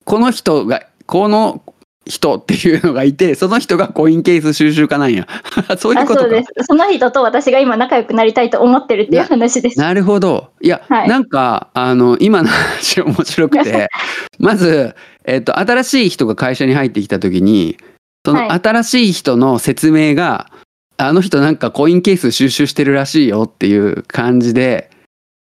[0.04, 1.62] この人がこの
[2.06, 5.28] 人っていうのがいてその人がコインケース収集家なんや。
[5.78, 6.20] そういうあ、ことか。
[6.22, 6.48] そうです。
[6.66, 9.78] その人と私が今仲良くなりたいと思ってるっていう話です。
[9.78, 10.50] なるほど。
[10.60, 11.08] いや、はい。
[11.08, 13.88] なんかあの今の話面白くて
[14.38, 17.76] まず、えっと新しい人が会社に入ってきた時に
[18.24, 18.60] そのはい。
[18.62, 20.50] 新しい人の説明が、
[20.96, 24.90] あの人なんかコインケース収集してるらしいよっていう感じで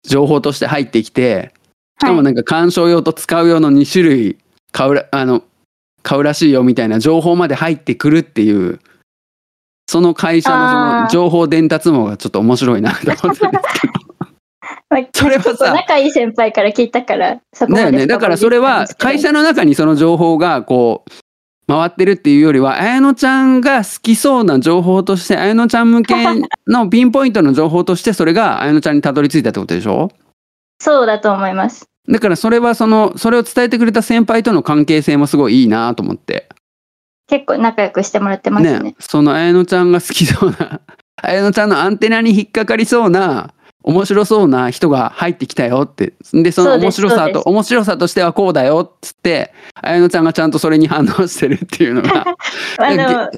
[0.08, 1.53] 情報として入ってきて
[1.99, 4.38] しかもなんか鑑賞用と使う用の2種類
[4.71, 5.43] 買うらあの
[6.04, 8.80] 買うらしいよみたいな情報まで入ってくるっていう
[9.89, 13.42] その会社のその情報伝達網がちょっと面白いなと思ったんです
[13.82, 13.94] けど。
[14.89, 18.08] まあ それはさ仲いい先輩から聞いたから、そこまでだよね。
[18.08, 21.12] だからそれは会社の中にその情報がこう
[21.68, 26.16] 回ってるっていうよりは綾乃ちゃんが好きそうな情報として綾乃ちゃん向け
[26.68, 30.10] のピンポイントの情報としてそれが綾乃ちゃんにたどり着いたってことでしょ？
[30.80, 31.86] そうだと思います。
[32.10, 36.50] だからそれはそのそれを伝えてくれた先輩との関係性もすごいいいなと思って
[37.28, 38.80] 結構仲良くしてもらってますね。
[38.80, 40.82] ねその綾乃ちゃんが好きそうな
[41.16, 52.26] 綾乃ちゃんのアンテナに引っかかりそうな面白そうな人が入ってきたよってでその面白さと面白さとしてはこうだよっつって綾乃ちゃんがちゃんとそれに反応してるっていうのが
[52.80, 53.30] あの、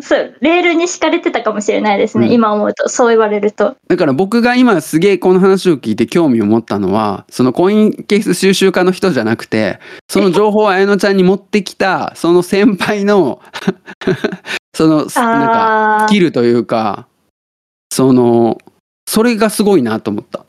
[0.00, 2.26] そう、レールに敷かれてたかもしれないですね。
[2.26, 3.76] うん今思うと、そう言われると。
[3.88, 13.40] だから僕が今すげえこの話を聞いて興味を持ったのはそのコインケース収集家の人じゃなくてその情報を綾乃ちゃんに持ってきたその先輩の
[14.74, 17.06] そのなんかスキルというか
[17.90, 18.58] その
[19.08, 20.44] それがすごいなと思った。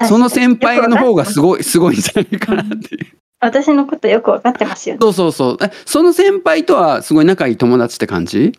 [0.00, 1.42] ー、その先輩の方がすい。
[1.42, 1.78] ごいす。
[1.78, 2.94] ごいんじゃないかなって。
[2.94, 3.06] いう
[3.38, 4.94] 私のことよく分かってますよ。
[4.94, 4.98] ね。
[5.02, 5.56] そうそうそう。
[5.60, 8.52] えその先輩とはすごい仲いい友達って感じ？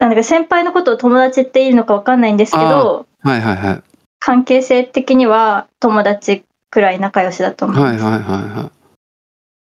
[0.00, 3.82] なんか先輩のことを友達っていいのか分かんないんですけど、はいはいはい。
[4.18, 8.02] 関係性的には友達くらい仲良しだと思います。
[8.02, 8.70] はいはいはいは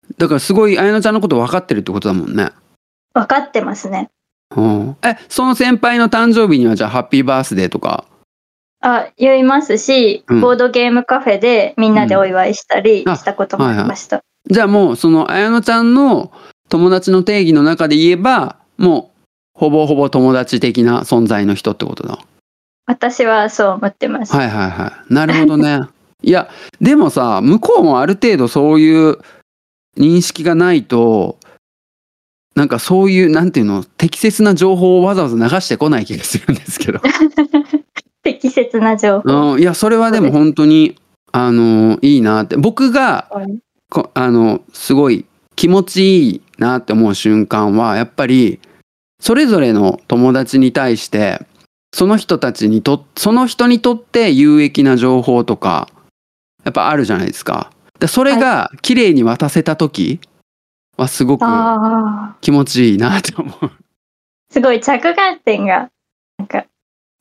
[0.08, 0.14] い。
[0.16, 2.50] だからすごい綾乃ちゃんのこと分かってるってことだもんね。
[3.14, 4.08] 分かってますね。
[4.56, 4.96] うん。
[5.02, 8.04] えその先輩の誕生日にはじゃあハッピーバースデーとか？
[8.80, 10.40] あ、言いますし、うん。
[10.40, 14.22] ボードゲームカフェでみんなでお祝いしたりしたこともありました。
[14.50, 16.32] じゃあもうその綾乃ちゃんの
[16.68, 19.12] 友達の定義の中で言えばも
[19.54, 22.18] うほぼほぼ友達的な存在の人ってことだ。
[22.86, 24.34] 私はそう思ってます。
[24.34, 25.14] はいはいはい。
[25.14, 25.82] なるほどね。
[26.24, 26.48] いや
[26.80, 29.18] でもさ向こうもある程度そういう
[29.96, 31.36] 認識がないと
[32.54, 37.00] なんかそういうなんていうの適切な情報をわざわざ流してこない気がするんですけど、
[38.22, 39.52] 適切な情報。
[39.52, 40.96] うん、いやそれはでも本当に
[41.32, 43.28] あのいいなって僕が
[43.88, 45.24] こあのすごい
[45.56, 48.60] 気持ちいいなって思う瞬間はやっぱり
[49.20, 51.46] それぞれの友達に対して
[51.94, 55.88] その人たちにとその人にとって有益な情報とか
[56.64, 57.70] やっぱあるじゃないですか。
[57.98, 60.31] でそれが綺麗に渡せた時は
[61.08, 63.70] すごくああ、気持ちいいなって思う。
[64.50, 65.90] すごい着眼点が、
[66.38, 66.66] なんか、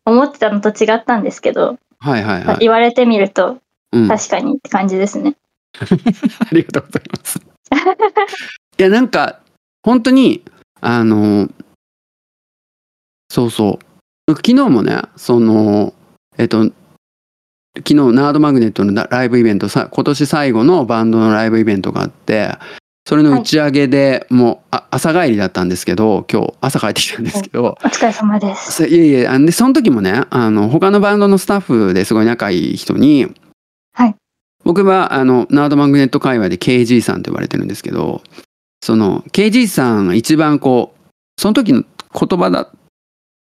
[0.06, 2.58] 思ってたのと違ったんですけど、はいはいはい。
[2.60, 5.36] 言われてみるとうん、あ確かにって感じですね。
[6.52, 7.40] りがとうございます。
[8.80, 9.40] いやなんか
[9.84, 10.44] 本当に
[10.82, 11.50] あの
[13.30, 13.80] そうそ
[14.28, 15.94] う昨日もねその
[16.38, 16.64] えっと
[17.78, 22.58] 昨日ナードマグネットのライブイベントさ今年最後のバンドのライブイベントがあって
[23.12, 28.72] それの打ち上げで、もうあ朝帰りだったんですけど今日朝帰ってきたんですけど、お疲れ様です。
[28.72, 33.28] そいえいえあんでその時もねあの他のバンドのスタッフですごい仲いい人に、
[33.92, 34.16] はい。
[34.64, 38.22] 僕はあのナードマグネット界隈で KG さんと呼ばれてるんですけど
[38.80, 41.84] その KG さんが一番こうその時の
[42.18, 42.72] 言葉だ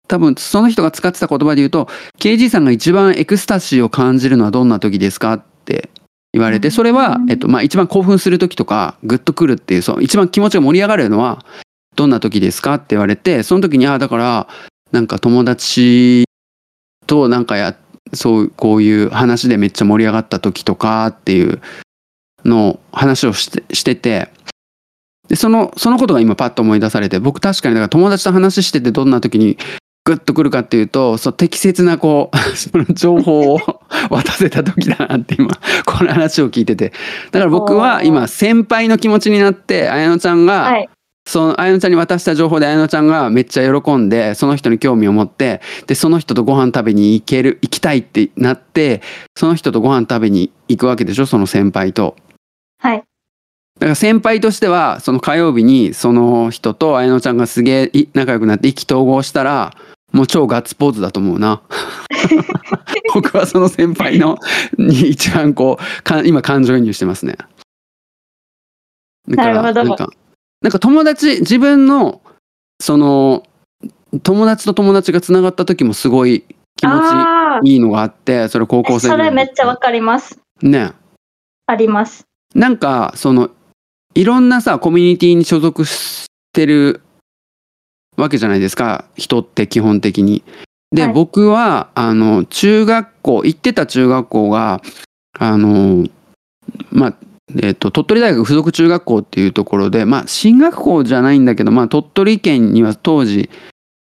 [0.08, 5.51] 多分その人が使ってた言葉で言うと KG さんが一番エクスタシーを感じるのはどんな時ですかって
[6.34, 11.44] 言われてそれは、えっとまあ、一番興奮する時とかグッとくるっていうそう一番気持ちが盛り上がるのは
[11.96, 14.48] どんな時ですかって言われてその時にああだから
[14.92, 16.26] なんか友達
[17.06, 17.76] となんかや
[18.14, 21.62] そうこういう話でめっちゃ盛り上がった時とかっていう
[22.46, 24.30] のを話をしてしてて
[25.28, 29.58] でそのそのことが今パッと思い出されて僕確かにだから友達と話しててどんな時に
[30.12, 33.60] グッとくるかっていうとそう適切なこう その情報を
[34.10, 35.50] 渡せた時だなって今
[35.86, 36.92] この話を聞いてて
[37.32, 40.90] だから僕は今先輩の気持ちになって綾乃ちゃんが、はい。
[41.28, 49.04] その綾乃ちゃんに渡した情報で綾乃ちゃんがめっちゃ喜んでその人に興味を持ってでその人とご飯食べに行ける行きたいってなって
[49.36, 52.16] その人とご飯食べに行くわけでしょその先輩と。
[52.80, 53.04] はい。
[53.82, 59.74] だから先輩としてはその火曜日にその人と綾乃ちゃんがすげえい仲良くなって意気投合したら
[60.12, 61.62] もう超ガッツポーズだと思うな。
[63.14, 64.38] 僕はその先輩の
[64.78, 67.38] に一番こうか今感情移入してますね。
[69.30, 70.10] だからなるほどなんか
[70.62, 72.22] なんか友達自分の
[72.80, 73.44] その
[74.24, 76.44] 友達と友達がつながった時もすごい
[76.76, 80.40] 気持ちいいのがあってそれ高校ー、生それめっちゃわるかります。
[80.62, 80.92] ね
[81.68, 82.26] あります。
[82.54, 83.50] なんかその
[84.14, 87.02] いろんなさコミュニティに所属してる
[88.22, 90.44] わけじゃないですか人って基本的に。
[90.92, 94.82] で、はい僕はあの中学校行ってた中学校が
[95.40, 96.06] あの
[96.92, 97.14] まあ
[97.62, 103.50] えっと鳥取大学附属中学校っていうところでまあ進学校じゃないんだけど、まあ、鳥取県には当時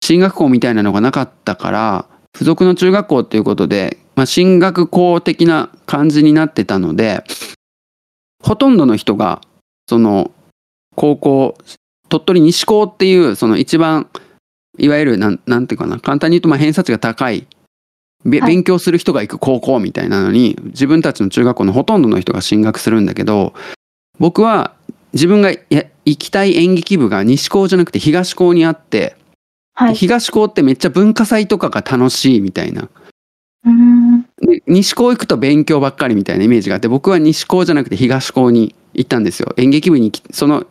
[0.03, 7.23] 進学校みたいなのがなかったから付属の中学校っていうことで、まあ、進学校的な感じになってたので
[8.43, 9.41] ほとんどの人が
[9.89, 10.31] その
[10.95, 11.57] 高校
[12.09, 14.09] 鳥取西高っていうその一番
[14.77, 17.47] いわゆるなんなんていうかな簡単に言うとまあ偏差値が高い
[18.23, 23.53] 勉強する人が行く高校みたいなのに自分たちの中学校のほとんどの人が進学するんだけど
[24.19, 24.73] 僕は
[25.13, 29.17] 自分がや行きたい演劇部が西高じゃなくて東高にあって、
[29.73, 29.95] はい。
[29.95, 32.89] 東高ってめっちゃ文化祭とかが楽しいみたいな。
[34.67, 39.53] 西高行くと勉強ばっかりみたいなイメージがあって僕は西高じゃなくて東高に行ったんですよ。
[39.57, 40.65] 演劇部にきその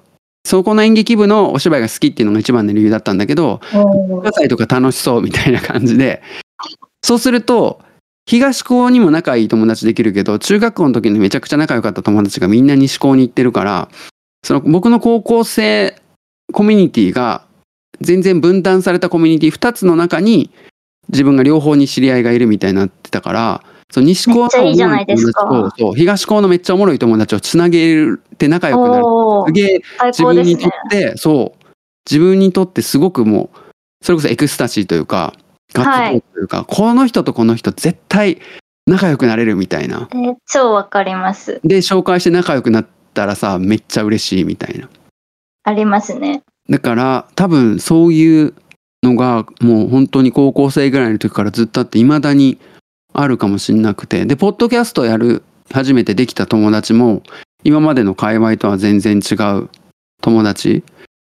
[0.47, 6.23] そこの演劇部のお芝居が好きっていうのが一番の理由だったんだけど文化祭とか楽しそうみたいな感じで。
[7.03, 7.81] そうすると
[8.27, 13.89] 東高にも仲いい友達できるけど中学校の時にめちゃくちゃ仲良かった友達がみんな西高に行ってるから
[14.43, 16.01] その僕の高校生
[16.53, 17.45] コミュニティが
[18.01, 20.51] 全然分断されたコミュニティ2つの中に
[21.09, 28.05] 自分が両方に知り合いがいるみたいになってたからそう西高の友達とそう東高のめっちゃおもろい友達をつなげ
[28.37, 29.05] て仲良くなる
[29.46, 30.70] すげえ最自分にとっ。
[30.90, 31.66] て、そう
[32.11, 33.59] 自分にとってすごくもう
[34.03, 35.35] それこそエクスタシーというか
[35.72, 38.40] ガッツポーズというか、この人とこの人絶対
[38.87, 41.61] 仲良くなれるみたいなえー超わかります。
[41.64, 44.88] で紹介して仲良くなったらさめっちゃ嬉しいみたいな
[45.62, 46.42] ありますね。
[46.68, 48.55] だから多分そういう
[49.03, 52.59] のがもう本当に高校生ぐらいの時からずっとあって未だに
[53.19, 54.27] あるかもしんなくて。
[54.27, 57.23] でポッドキャストやる初めてできた友達も
[57.65, 59.69] 今までの界隈とは全然違う
[60.21, 60.85] 友達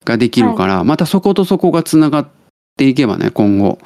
[0.04, 2.28] ができるから、またそことそこがつながっ
[2.76, 3.78] ていけばね今後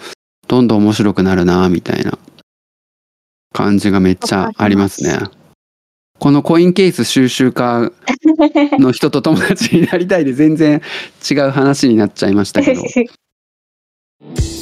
[0.47, 2.19] どんどん面白くなるなみたいな
[3.53, 5.19] 感じがめっちゃありますね。
[6.19, 7.93] このコインケース収集家
[8.79, 10.83] の人と友達になりたいで全然
[11.31, 12.83] 違う話になっちゃいましたけど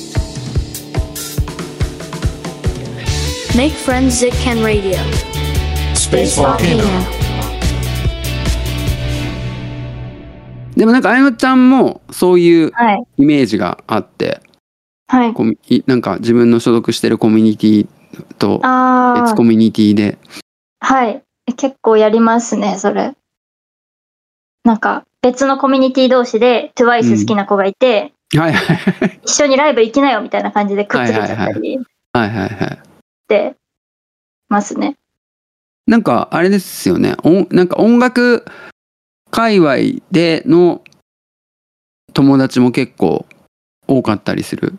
[3.56, 4.98] Make friends at Ken Radio.
[5.94, 6.84] Space Volcano.
[10.76, 13.02] でもなんかあやのちゃんもそういうはい。
[13.16, 14.42] イメージがあって
[15.06, 15.32] はい。
[15.32, 17.86] コミいなんか自分の所属してるコミュニティ
[18.38, 19.42] とああ別コ。
[19.42, 20.18] ミュニティで
[20.80, 21.22] はい。
[21.56, 23.14] 結構やりますね、それ。
[24.64, 31.78] なんか、別のコミュニティ同士で TWICE 好きな子がいて、はいはいはい一緒にライブ行きなよみたいな感じでくっつけちゃったり
[32.12, 32.85] はいはいはい
[33.26, 33.56] して
[34.48, 34.96] ますね。
[35.86, 38.44] なんかあれですよね音なんか音楽
[39.30, 40.82] 界隈での
[42.12, 43.26] 友達も結構
[43.88, 44.78] 多かったりする？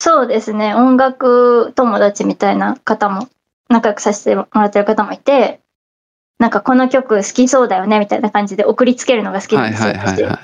[0.00, 0.74] そうですね。
[0.74, 3.28] 音楽友達みたいな方も、
[3.68, 5.60] 仲良くさせてもらってる方もいて、
[6.38, 9.88] なんかこの曲好きそうだよねみたいな感じで送りつけるのが好きなんですよ。
[9.88, 10.38] はいはいはいはい私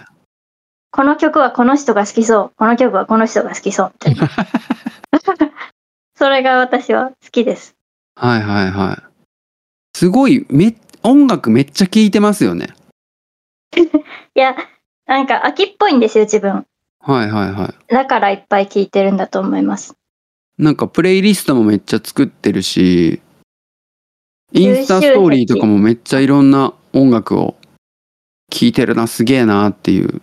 [0.90, 2.52] この曲はこの人が好きそう。
[2.56, 3.92] この曲はこの人が好きそう。
[4.06, 4.30] みたいな。
[6.24, 7.76] それが私は好きです。
[8.16, 9.02] はいはいはい
[9.94, 12.68] すごいめ音楽めっちゃ聴いてますよね
[13.76, 14.56] いや、
[15.04, 16.64] なんか秋っぽいんですよ、自分。
[17.00, 19.94] はいはいはいだからいっぱい聴いてるんだと思います。
[20.56, 23.20] なんかプレイリストもめっちゃ作ってるし
[24.52, 27.54] インスタストーリーとかもめっちゃいろんな音楽を
[28.50, 30.22] 聴いてるなすげえなっていう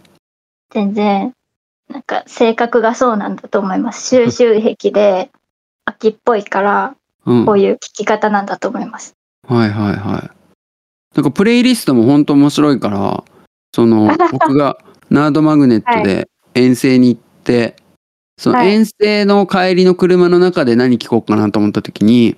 [0.72, 1.36] 全然、
[1.90, 4.08] なんか性格がそうなんだと思います。
[4.10, 5.30] 収集癖で
[5.92, 9.14] 秋っぽいから、うんこういう聴き方なんだと思います。
[9.48, 10.30] はいはいはい
[11.16, 13.24] なんかプレイリストも本当面白いから
[13.76, 14.78] その 僕が
[15.10, 17.76] ナードマグネットで遠征に行って、
[18.38, 22.36] そのはい遠征の帰りの車の中で何聴こうかなと思った時に、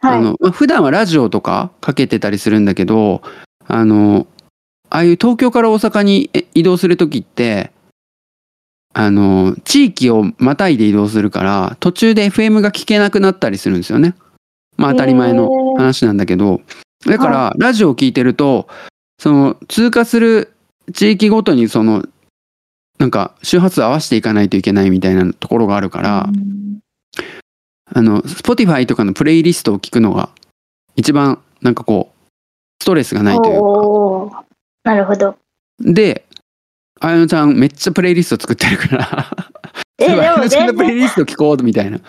[0.00, 0.18] はい。
[0.18, 3.22] あのまあ普段はラジオとかかけてたりするんだけど
[3.66, 4.26] あの
[4.90, 7.70] ああいう東京から大阪にえ移動する時って
[8.98, 14.14] あの地域をまたいで移動するから途中で FM が聞けなくなったりするんですよね。
[14.78, 16.62] まあ当たり前の話なんだけど。
[17.04, 18.68] だからラジオを聞いてると
[19.18, 20.54] その通過する
[20.94, 22.06] 地域ごとにその
[22.98, 26.78] なんか周波数合わせていかないといけないみたいなところがあるから、うん。
[27.92, 30.30] あの Spotify とかのプレイリストを聞くのが
[30.94, 34.44] 一番なんかこうストレスがないというか。
[34.84, 35.36] なるほど。
[35.80, 36.25] で
[37.00, 39.26] あやのちゃんめっちゃプレイリスト作ってるから。
[39.98, 42.00] え、でも あやのちゃんプレイ然リスト聞こうみたいな。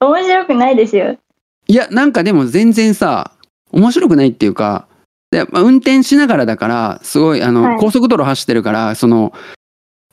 [0.00, 1.18] 面白くないですよ。
[1.66, 3.32] いやなんかでも全然さ
[3.70, 4.88] 面白くないっていうか
[5.30, 7.78] で、まあ、運転しながらだからすごいあの、はい。
[7.78, 9.32] 高速道路走ってるからその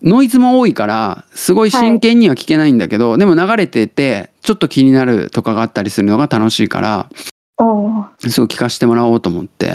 [0.03, 7.09] ノイズも多いからすごい真剣には聞けないんだけど、でも流れててちょっと気になるとかがあったりするのが楽しいから
[7.57, 8.30] おー。
[8.30, 9.73] そう聞かせてもらおうと思って。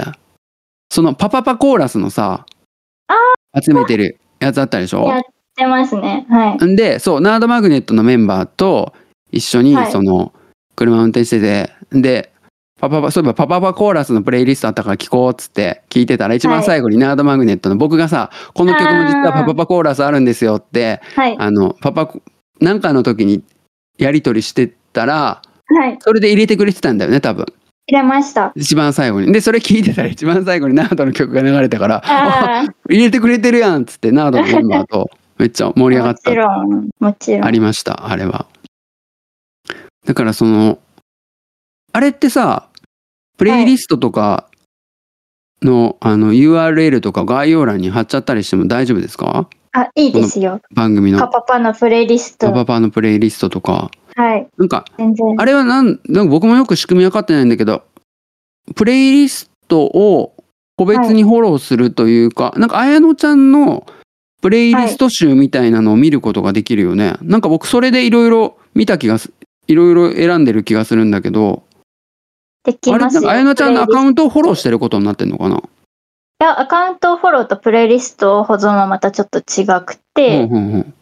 [0.90, 2.46] そのパパパコーラスのさ
[3.60, 5.08] 集めてるやつあったでしょ？
[5.08, 5.22] やっ
[5.56, 6.26] てますね。
[6.28, 6.64] はい。
[6.64, 8.92] んでそうナードマグネットのメンバーと
[9.30, 10.32] 一緒にはいその
[10.76, 12.32] 車運転してて、で
[12.80, 21.36] パパパそういえばパパパコーラスのプレイリストあったから聞こうっつって聞いてたら一番最後にナードマグネットの僕がさこの曲も実はパパパコーラスあるんですよってはい。
[21.38, 22.12] あのパパ
[22.60, 23.44] なんかの時に
[23.98, 25.98] やり取りしてたらはい。
[26.00, 27.46] それで入れてくれてたんだよね多分
[27.86, 28.52] 入れました。
[28.54, 32.02] 一番最後にでそれ聞いてたら一番最後にナードの曲が流れたから
[32.88, 37.44] 入れてくれてるやんっつってナードのメンバーと めっちゃ盛り上がったちろん、もちろん。
[37.44, 38.46] ありましたあれは
[40.06, 40.78] だからその
[41.92, 42.68] あれってさ
[43.38, 44.46] プレイリストとか
[45.62, 49.48] の,、あの URL とか概要欄に貼っちゃったりしても大丈夫ですか？
[49.72, 50.60] あ、いいですよ。
[50.74, 52.48] 番組のパパパのプレイリスト。
[52.48, 54.48] パパパのプレイリストとかはい。
[54.56, 54.84] なんか。
[55.38, 57.82] あれはなんなんか僕もよく仕組み分かってないんだけど
[58.74, 60.34] プレイリストを
[60.76, 63.86] 個別にフォローするというか、なんか綾乃ちゃんの
[64.40, 69.32] プレイリスト集みたいなのを見ることができるよね、なんか僕それでいろいろ見た気がす
[69.68, 71.62] いろいろ選んでる気がするんだけど
[72.64, 73.22] できあれなんますよ。
[73.22, 74.00] か綾乃ちゃんのアカ。
[74.00, 75.60] ウントをフォローしてることになってんのかな、い
[76.40, 80.92] や、アカウントフォローとプレイリスト保存はまたちょっと違くて、うんうんうん、プ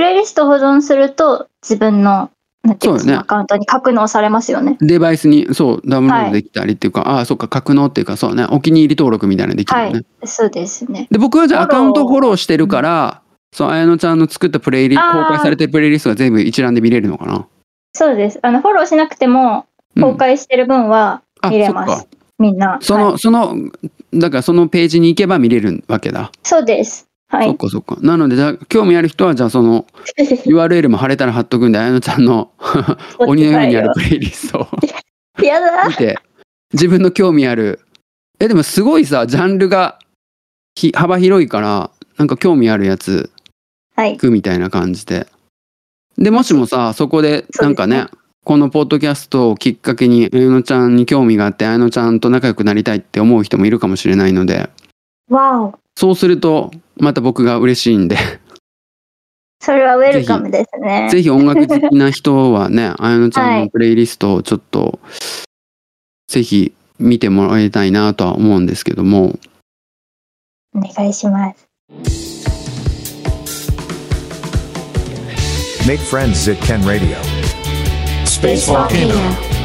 [0.00, 2.30] レイリスト保存すると自分の、
[2.62, 4.76] なんていうねアカウントに格納されますよね。
[4.80, 10.04] デバイスにそうダウンロードできたりっていうか、ああそっか格納っていうかそうねお気に入り登録みたいなのできるよね、はい。
[10.26, 11.06] そうですね。
[11.10, 13.22] で僕はじゃあアカウントフォローしてるから、
[13.52, 17.46] そう綾乃ちゃんの作ったプレイリ公開されてるプレイリストが全部一覧で見れるのかな、
[17.94, 18.38] そうです。
[18.42, 21.92] あの、フォローしなくても、うん公開してる分はあ見れます。
[21.92, 22.06] そっか
[22.38, 22.78] みんな。
[22.80, 23.56] その、はいその
[24.14, 27.08] だからそのページに行けば見れるわけだ、そうです。
[27.30, 27.46] はい。
[27.46, 27.96] そっかそっか。
[28.00, 29.86] なのでじゃあ興味ある人はじゃあその
[30.18, 32.50] URL も貼れたら貼っとくんで綾乃ちゃんの
[33.18, 34.68] 鬼のようにあるプレイリスト
[35.38, 35.88] をやだ。
[35.88, 36.18] 見て
[36.72, 37.80] 自分の興味ある。
[38.40, 39.98] えでもすごいさジャンルが
[40.74, 43.30] ひ幅広いからなんか興味あるやつ
[43.94, 44.12] はい。
[44.12, 44.18] 行。
[44.18, 45.28] くみたいな感じで。
[46.18, 54.70] でもしもさそこでなんかねそうでこのポッドキャストをきっかけに綾乃ちゃんに興味があって綾乃ちゃんと仲良くなりたいって思う人もいるかもしれないので。
[55.28, 55.78] わお。
[56.00, 58.16] そうするとまた僕が嬉しいんで
[59.62, 61.10] それはウェルカムですね。
[61.10, 64.98] ぜひ音楽好きな人はね 綾乃ちゃんはいのプレイリストをちょっと
[66.26, 69.38] ぜひ見てもらいたいなとは思うんですけども
[70.74, 71.68] お願いします。
[75.86, 77.18] Make friends at Ken Radio.
[78.24, 79.59] Space Volcano.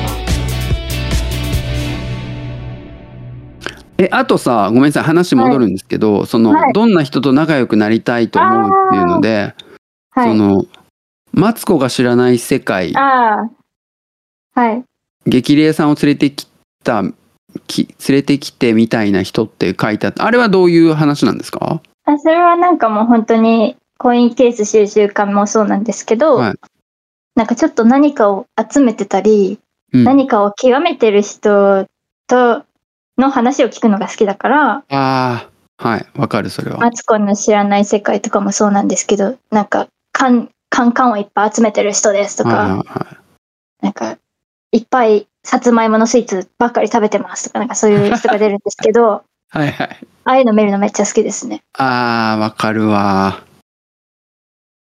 [3.97, 6.73] えあとさごめんなさい話戻るんですけど、その、はい。
[6.73, 9.53] どんな人と仲良くなりたいと思うっていうので、
[10.11, 10.29] はい。
[10.29, 10.65] その
[11.31, 12.93] マツコが知らない世界。
[12.93, 13.49] は
[14.55, 14.83] い。
[15.25, 16.47] 激励さんを連れてき
[16.83, 17.03] た
[17.67, 20.25] き連れてきてみたいな人って書いてあった。
[20.25, 21.81] あれはどういう話なんですか？
[22.05, 26.53] あそれはなんかもう本当にコインケース収集家もそうなんですけど、はい。
[27.35, 29.59] なんかちょっと何かを集めてたり、
[29.93, 30.03] うん。
[30.03, 31.87] 何かを極めてる人
[32.27, 32.63] と
[33.17, 43.17] の話を聞くのが好きだから、ああはいわかるそれは、マツコの知らない世界とかもそうなんですけど、なんか、カン、カンカンをいっぱい集めてる人ですとか、はいはいはい。
[43.83, 44.17] なんか、
[44.71, 50.07] いっぱいさつまいものスイーツばっかり食べてますとか、なんかそういう人が出るんですけど、 はいはい。
[50.25, 51.61] ああいうの見るのめっちゃ好きですね。
[51.77, 53.43] あーわかるわ。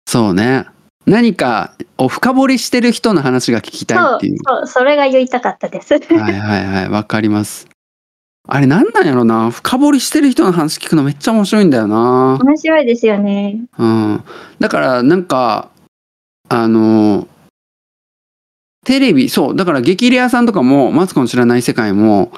[0.08, 0.66] そうね。
[1.08, 5.96] 何かを深掘りしてる人の話が聞きたいっていう、そう、それが言いたかったです。
[5.96, 7.68] はいはいはいわかります
[8.48, 9.50] あれなんなんやろな。
[9.50, 12.38] 深掘りしてる人の話聞くのめっちゃ面白いんだよな。
[12.42, 13.60] 面白いですよね。
[13.78, 14.24] うん、
[14.60, 15.70] だからなんか
[16.48, 17.28] あの
[18.86, 19.56] テレビそう。
[19.56, 22.32] だから激レアさんとかもマツコの知らない世界も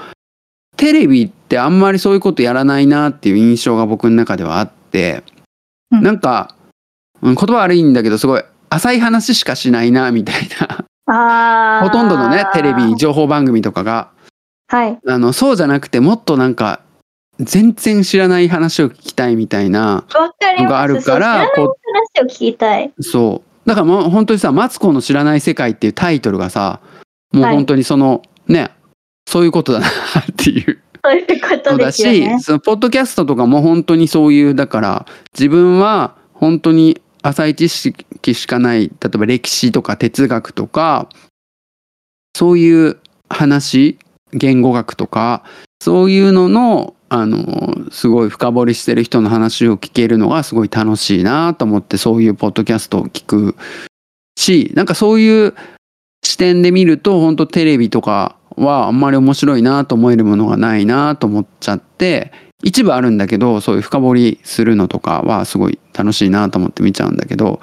[0.77, 5.23] テレビってあんまりそういうことやらないなっていう印象が僕の中ではあって、
[5.91, 6.03] うん。
[6.03, 6.55] なんか、
[7.21, 10.85] うん、言葉悪いんだけどすごい浅い話しかしないなみたいな。
[11.13, 11.83] ああ。
[11.83, 14.11] ほとんどのねテレビ情報番組とかが
[14.67, 14.99] はい。
[15.05, 16.81] あのそうじゃなくてもっとなんか
[17.39, 20.05] 全然知らない話を聞きたいみたいな。
[20.59, 22.93] のがあるからそう知ら話を聞きたい。
[23.01, 26.79] そうだからもう本当にさ「マツコの知らない世界」っていうタイトルがさ
[27.33, 28.71] もうはい本当にその、ね
[29.27, 29.91] そういうことだなっ
[30.37, 32.39] ていうそういうことのだですよし、ね。
[32.39, 41.09] そのポッドキャストとかも本当にそういうだから自分は本当に浅い知識しかない例えば歴史とか哲学とか
[42.37, 42.97] そういう
[43.27, 43.99] 話
[44.33, 45.43] 言語学とか
[45.81, 53.55] そういうののあのすごい深掘りしてる人の話を聞けるのがすごい楽しいなと思ってそういうポッドキャストを聞く
[54.35, 55.55] しなんかそういう
[56.23, 67.61] 視点で見ると本当テレビとかはあんまり面白いなと思えるものがないなと思っちゃって一部あるんだけどそういう深掘りするのとかはすごい楽しいなと思って見ちゃうんだけど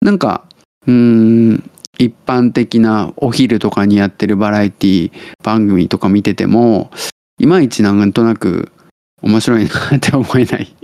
[0.00, 0.44] なんか
[0.86, 6.90] うーん一般的なお昼とかにやってるバラエティ番組とか見てても
[7.38, 8.72] いまいちなんとなく
[9.22, 10.74] 面白いなって思えない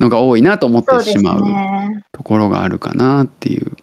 [0.00, 2.02] のが多いなと思ってしまうね。
[2.12, 3.76] ところがあるかなっていう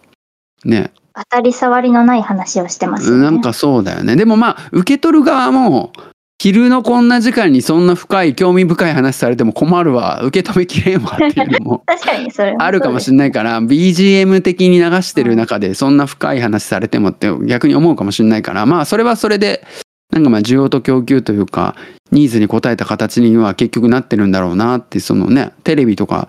[0.64, 3.22] ね当たり障りのない話をしてますよね。
[3.22, 5.92] なんかそうだよねでもまあ受け取る側も
[6.40, 10.22] 昼のこんな時間にそんな深い興味深い話されても困るわ。
[10.22, 18.66] 受け止めきれんわっていうのも 確かにそれはあるかもしれれないから BGM 的に流してる中でそんな深い話されてもって逆に思うかもしれないから。
[18.66, 19.66] まあそれはそれで
[20.12, 21.74] なんかまあ需要と供給というか
[22.12, 26.28] ニーズに応えた形には結局なってるんだろうなってそのねテレビとか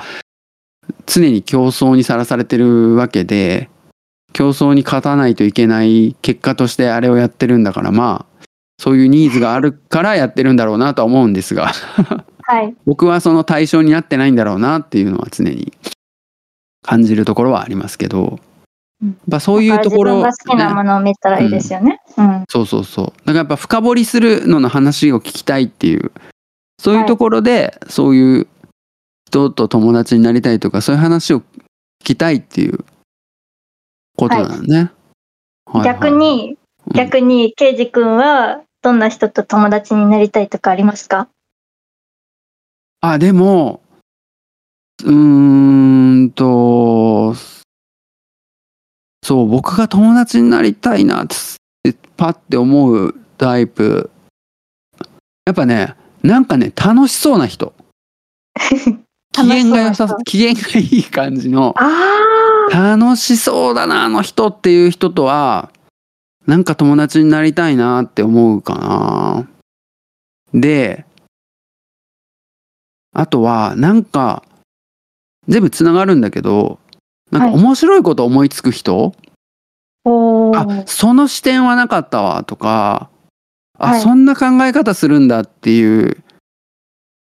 [1.05, 3.69] 常に競争にさらされてるわけで
[4.33, 8.28] 競争に勝たないといけない結果としてあれをやってるんだからまあ
[8.79, 11.73] そういうニーズがあるからやってるんだろうなとは思うんですが
[12.43, 12.73] はい。
[12.85, 15.73] 僕はその対象になってないんだろうなっていうのは常に
[16.81, 18.39] 感じるところはありますけど、
[19.01, 22.01] うんやっぱそういうところ、自分が好きなものを見たらいいですよね。
[22.17, 22.43] うん。
[22.49, 26.11] そうそうそうだからやっぱ深掘りするのの話を聞きたいっていう
[26.79, 28.47] そういうところで、そういう
[29.27, 31.43] 人と友達になりたいとかそういう話を聞
[32.03, 32.83] きたいっていう
[34.17, 34.75] ことなのね。
[34.75, 36.59] はいはい逆に、うん
[36.95, 41.27] 逆に、ケイジ君は、どんな人と友達になりたいとかありますか？
[43.01, 43.81] あ、でも、
[45.03, 47.35] うーんと、
[49.23, 51.35] そう、僕が友達になりたいなって、
[52.17, 54.09] パッて思うタイプ。
[55.45, 57.73] やっぱね、なんかね、楽しそうな人。
[59.31, 61.75] 機嫌が良さ機嫌がいい感じの、
[62.71, 65.71] 楽しそうだな、あの人っていう人とは、
[66.49, 70.59] なんか友達になりたいなって思うかな。
[70.59, 71.05] で、
[73.13, 74.43] あとは、なんか、
[75.47, 76.79] 全部つながるんだけど、
[77.29, 79.13] なんかはい面白いこと思いつく人、
[80.05, 83.11] おあー、その視点はなかったわとか、
[83.77, 86.23] あ、はいそんな考え方するんだっていう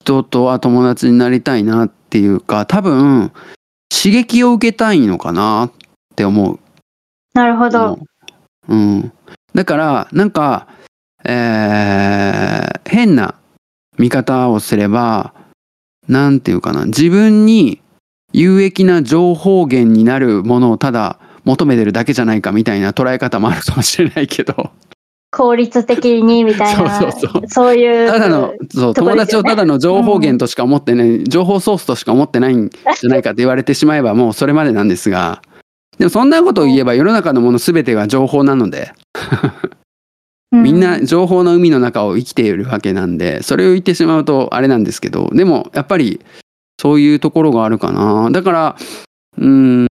[0.01, 3.31] 人とは友達になりたいなっていうか、多分、
[3.91, 5.71] 刺激を受けたいのかなっ
[6.15, 6.59] て思う。
[7.35, 7.99] なるほど。
[8.69, 9.11] うん。
[9.53, 10.67] だから、なんか、
[11.25, 13.35] えー変な
[13.99, 15.33] 見方をすれば、
[16.07, 17.81] なんていうかな、自分に
[18.33, 24.71] 有益な情報源になるものをただ求めてるだけじゃないかみたいな捉え方もあるかもしれないけど、
[25.31, 28.11] 効率的にみたいな、そうそうそうそういう。
[28.11, 35.41] ただの、そう、ね友達をただの情報源としか思ってない、情報ソースとしか思ってないんじゃないかって言われてしまえばもうそれまでなんですが、
[35.99, 38.93] でもそんなことを言えば世の中のもの全てが情報なので、
[40.51, 46.21] うみんな情報の海の中を生きているわけなんでそれを言ってしまうとあれなんですけどでもやっぱり
[46.81, 48.31] そういうところがあるかな。
[48.31, 48.77] だから
[49.37, 49.87] うーん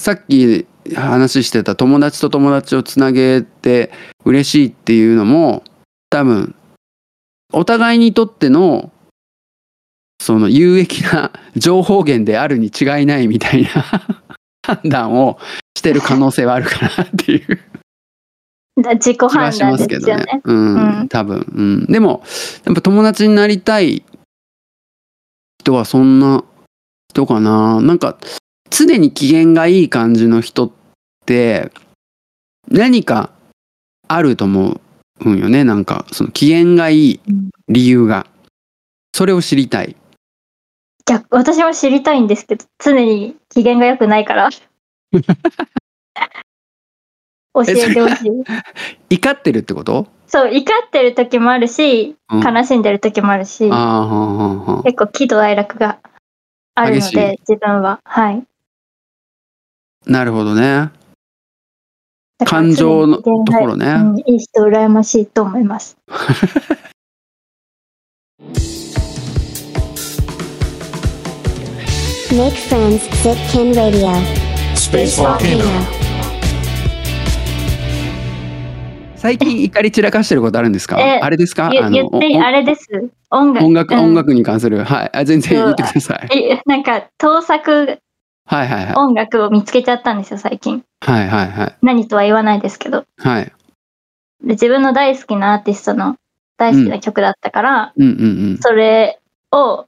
[0.00, 0.66] さっき
[0.96, 3.92] 話してた友達と友達をつなげて
[4.24, 5.62] 嬉しいっていうのも
[6.08, 6.54] 多分
[7.52, 8.90] お互いにとっての
[10.18, 14.02] その有益な情報源であるに違いないみたいな
[14.62, 15.38] 判断を
[15.76, 17.60] してる可能性はあるかなっていう。
[18.82, 19.98] だ自己判断しますけ。
[19.98, 21.86] どねうん、うん多分、うん。
[21.86, 22.22] でも、
[22.64, 24.04] やっぱ友達になりたい
[25.60, 26.44] 人はそんな
[27.10, 27.80] 人かな。
[27.80, 28.16] なんか、
[28.70, 30.70] 常に機嫌がいい感じの人っ
[31.26, 31.72] て、
[32.68, 33.30] 何か
[34.08, 34.80] あると思
[35.20, 35.64] うんよね。
[35.64, 37.20] なんか、その機嫌がいい
[37.68, 38.26] 理由が。
[39.12, 39.96] それを知りたい。
[41.10, 44.48] 逆私も知りたいんですけど、常に機嫌が良くないから。
[47.52, 48.30] 教えてほしい。
[49.18, 50.06] 怒ってるってこと？
[50.28, 55.98] そう、怒ってる時もあるし、うん悲しんでる時もあるし、結構喜怒哀楽が
[56.76, 57.98] あるので、自分は。
[58.04, 58.44] はい。
[60.06, 60.90] なるほどね。
[62.46, 63.86] 感情のところね。
[63.86, 65.98] うん、いい人羨ましいと思います。
[72.32, 74.12] Make friends, Sitkin Radio.
[74.74, 75.64] Space Volcano.
[79.16, 81.00] 最近怒り散らかしてることあるんですか？
[81.00, 81.70] えあれですか？
[81.72, 82.86] ゆあの言って、おあれです。
[83.30, 83.66] 音楽。
[83.66, 84.84] 音楽、うん音楽に関する。
[84.84, 85.10] はい。
[85.12, 86.38] あ全然言ってください。
[86.38, 87.98] えなんか、盗作
[88.46, 88.94] はいはいはい。
[88.94, 90.82] 音楽を見つけちゃったんですよ、最近。
[91.00, 91.76] はいはいはい。
[91.82, 93.04] 何とは言わないですけど。
[93.18, 93.44] はい。
[94.42, 96.16] で自分の大好きなアーティストの
[96.56, 98.12] 大好きな曲だったから、うんう
[98.54, 99.18] んそれ
[99.52, 99.86] を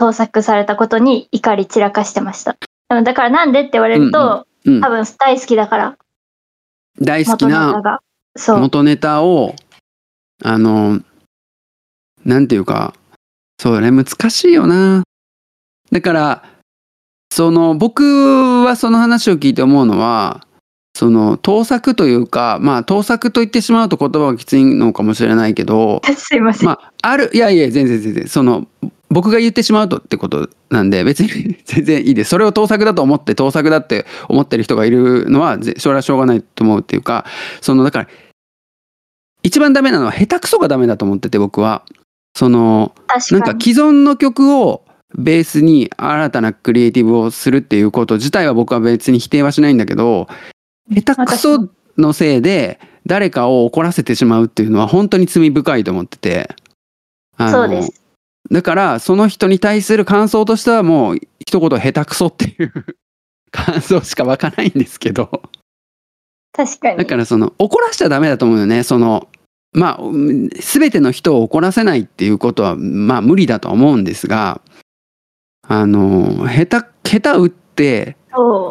[0.00, 2.56] 盗作されたことに怒り散らかしてました。
[2.88, 4.74] だからなんでって言われると、うん。
[4.74, 5.98] うん多、分大好きだから、
[7.00, 8.00] 大好き元ネタなが。
[8.36, 8.60] そう。
[8.60, 9.54] 元ネタを、
[10.42, 11.00] あの、
[12.24, 12.94] なんていうか、
[13.58, 15.02] そうね、難しいよな。
[15.92, 16.44] だから、
[17.32, 20.46] その、僕はその話を聞いて思うのは、
[20.94, 26.66] その盗作というかまあ盗作と言ってしまうと言葉がきついのかもしれないけど すいません。
[26.66, 28.66] まああるいやいや全然全然その
[29.10, 37.24] 僕が言ってしまうとってことなんで別に 全然いいですそれを盗作だと思って盗作だって思ってる人がいるのはぜそれはしょうがないと思うっていうか
[37.60, 38.08] そのだから
[39.42, 41.84] 一番ダメなのは下手くそがダメだと思ってて僕は
[42.34, 42.94] その
[43.32, 43.54] なんか。
[43.60, 44.84] 既存の曲を
[45.18, 50.28] ベースに新たなクリエイティブをするっていうこと自体は僕は別に否定はしないんだけど
[50.88, 56.54] 下手くそのせいで誰かを怒らせてしまうっていうのは本当に罪深いと思ってて
[57.36, 58.00] あのそうです。
[58.50, 62.72] だからその人に対する感想としてはもう一言下手くそっていう
[63.52, 65.42] 感想しか湧かないんですけど
[66.52, 66.98] 確かに。
[66.98, 69.28] だからその怒らしちゃダメだと思うよねその
[69.72, 74.60] まあうん全ての人を怒らせないっていうことはまあ無理だとは思うんですが
[75.66, 78.16] あの下手下手打って。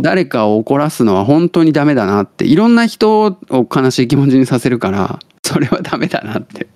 [0.01, 6.67] 誰かを怒らすのは本当にダメだなっていろんな人を悲しい気持ちにさせるからそれはダメだなって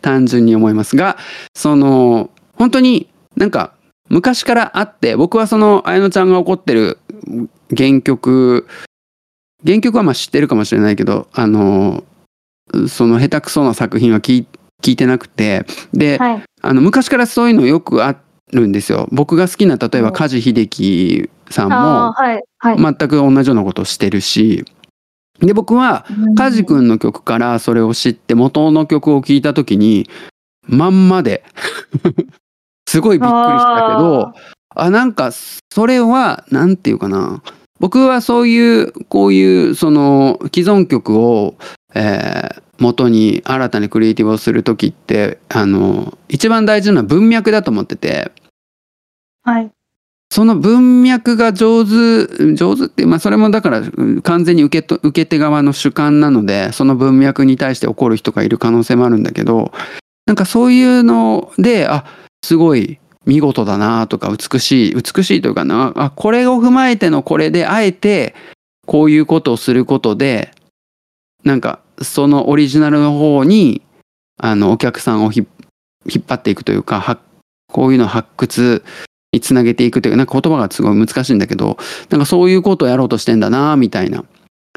[0.00, 1.16] 単純に思いますが
[1.54, 2.30] その
[2.62, 3.72] 本当になんか
[4.08, 6.98] 昔からあって僕はその綾乃ちゃんが怒ってる
[7.76, 8.68] 原曲
[9.66, 12.04] 原曲はまあ知ってるかもしれないけどあの
[12.88, 14.46] その下手くそな作品は聞い
[14.80, 16.42] 聞いてなくてで、はい。
[16.60, 18.16] あの昔からそういうのよくあ
[18.52, 22.14] るんですよ僕が好きな例えば梶秀樹さんも。
[22.76, 24.64] 全く同じようなことをしてるし
[25.40, 26.06] で僕は
[26.36, 30.08] カジ君の曲からそれを知って元の曲を聴いた時に
[30.68, 31.42] まんまで
[32.86, 34.32] すごいびっくりしたけど
[34.74, 37.42] あなんかそれはなんていうかな。
[37.80, 41.56] 僕はそういうこういうその既存曲を、
[41.94, 48.32] えー元に新たにクリエイティブをする時ってあの一番大事なのは文脈だと思ってて。
[49.44, 49.70] はい。
[50.30, 59.72] その文脈が上手上手ってまあそれもだからうん完全に受けと受け手側の主観なのでその文脈に対して怒る人がいる可能性もあるんだけど
[60.24, 62.06] なんかそういうのであ
[62.44, 68.34] すごい見事だなとか美しい美しいというかなあこれを踏まえてのこれであえて
[68.86, 70.50] こういうことをすることで
[71.44, 73.82] なんかそのオリジナルの方に
[74.38, 77.20] あのお客さんを引っ張っていくというか
[77.70, 78.84] こういうの発掘
[79.32, 81.78] につなげていくというかなんか言葉がすごい難しいんだけど
[82.10, 84.24] なんかそういうことをやろうとしてんだなみたいな。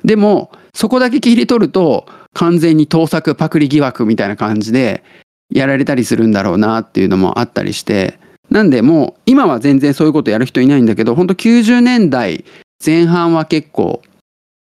[0.03, 5.03] でもそこだけ切り取ると完全に盗作パクリ疑惑みたいな感じで
[5.49, 8.19] やられたりするんだろうなっていうのもあったりして
[8.49, 12.45] なんでもう今は全然そういうことやる人いないんだけど本当90年代
[12.83, 14.01] 前半は結構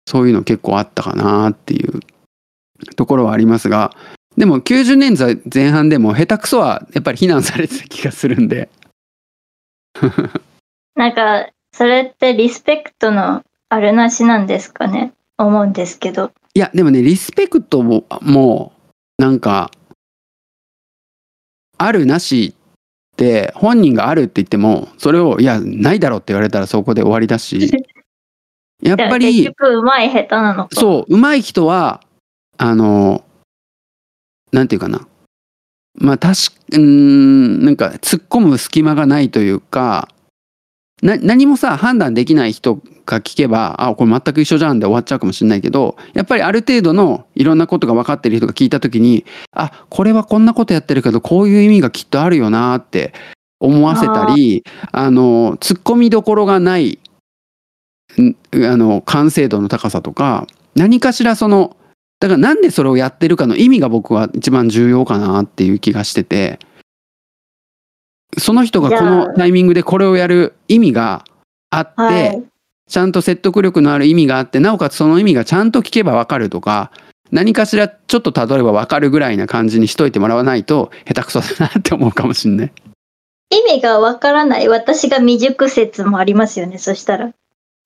[0.09, 2.01] そういうの結構あったかなっていう
[2.95, 3.95] ところはありますが
[4.37, 8.69] でも90年代前半でも下手くそはやっぱり非難されてた気がするんで
[10.95, 15.13] なんか、それってリスペクトのあるなしなんですかね？
[15.39, 16.33] 思うんですけど。
[16.55, 18.73] いやでもねリスペクトもも
[19.19, 19.71] うなんか
[21.79, 27.71] あるなしって本人があるって言ってもそれをいやないだろうって言われたらそこで終わりだし
[28.83, 30.77] やっぱ結り局、うまい下手なのか。
[30.77, 32.03] そう上手い人は
[32.59, 33.25] あの
[34.53, 35.07] なんていうかな
[35.95, 40.16] まあ確かうーんなんか突っ込む隙間がないというかな
[41.07, 53.13] 何もさ判断できない人が聞けばあこれ全く一緒じゃんで終わっちゃうかもしれないけどやっぱりある程度のいろんなことが分かってる人が聞いた時にあこれはこんなことやってるけどこういう意味がきっとあるよなって
[53.61, 56.99] 思わせたりあの突っ込みどころがない
[58.21, 58.37] ん
[58.67, 61.77] あの完成度の高さとか何かしらその
[62.21, 66.59] だからなんでそれをやってるかの意味が僕は一番重要かなっていう気がしてて
[68.39, 71.25] その人がこのタイミングでこれをやる意味が
[71.71, 72.45] あって、はい。
[72.89, 76.93] ちゃんと説得力のある意味があってなおかつその意味がちゃんと聞けばわかるとか
[77.33, 82.73] 何かしらちょっと例えばわかるぐらいな感じにしといてもらわないと下手くそだなって思うかもしんない。
[83.51, 87.33] 意味がわからない私が未熟説もありますよね、そしたら。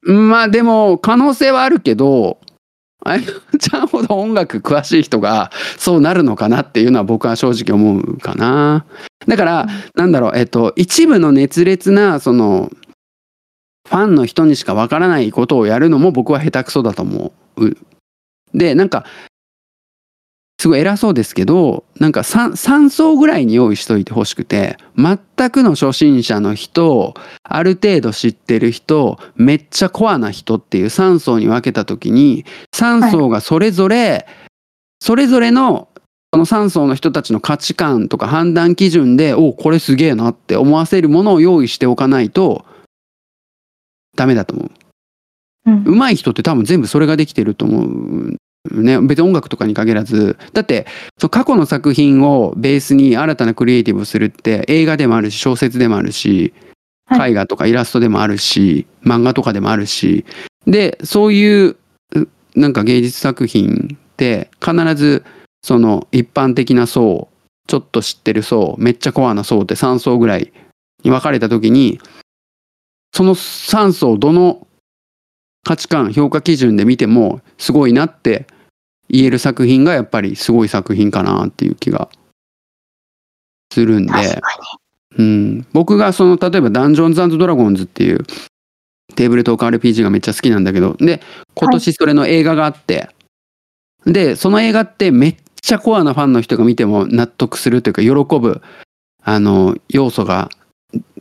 [0.03, 2.39] まあでも可能性はあるけど
[3.03, 3.23] あや
[3.59, 8.85] ちゃんほど音楽詳しい人がそうなるのかなっていうのは僕は正直思うかな。
[9.27, 12.71] だからなんだろうえっと一部の熱烈なその
[13.89, 17.77] ファンの人にしかわからないことをやるのも僕は下手くそだと思う。
[18.53, 19.05] でなんか
[20.61, 32.45] すごい偉そうですけどなんか 3, 3層ぐらいに用意しといてほしくて全くの初心者の人ある程度知ってる人めっちゃコアな人っていう3層に分けた時に
[32.77, 34.27] 3層がそれぞれ、
[35.01, 35.89] それぞれの
[36.31, 42.67] その3層の人たちの価値観とか判断基準でおこれすげえなって思わせるものを用意しておかないと
[44.15, 44.71] ダメだと思う。
[45.69, 48.37] うん上手い人って多分全部それができてると思う。
[48.71, 50.87] ね、別に音楽とかに限らずだって
[51.31, 56.53] 過去の作品をベースに新たなクリエイティブをするって映画でもあるし小説でもあるし
[57.07, 57.33] はい。
[57.33, 60.25] 絵画とかイラストでもあるし漫画とかでもあるし
[60.67, 61.77] でそういう
[62.15, 65.25] うなんか芸術作品って必ず
[65.63, 67.29] その一般的な層
[67.67, 70.53] ちょっと知ってる層めっちゃコアな層って3層ぐらい
[71.03, 72.01] に分かれた時に
[73.13, 74.67] その3層どの
[75.65, 78.47] 価値観評価基準で見てもすごいなって
[79.09, 82.09] 言える作品がやっぱりすごい作品かなっていう気が
[83.73, 84.13] するんで。
[85.19, 88.25] うん、僕がその例えば「ダンジョンズドラゴンズ」っていう
[89.17, 91.21] テーブルトーク RPG がめっちゃ好きなんだけどで
[91.55, 93.11] 今年それの映画があって、
[94.07, 98.63] でその映画ってめっちゃコアなファンの人が見ても納得するというか喜ぶ
[99.23, 100.49] あの要素が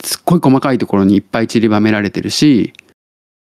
[0.03, 2.73] すっごい細かいところにいっぱい散りばめられてるし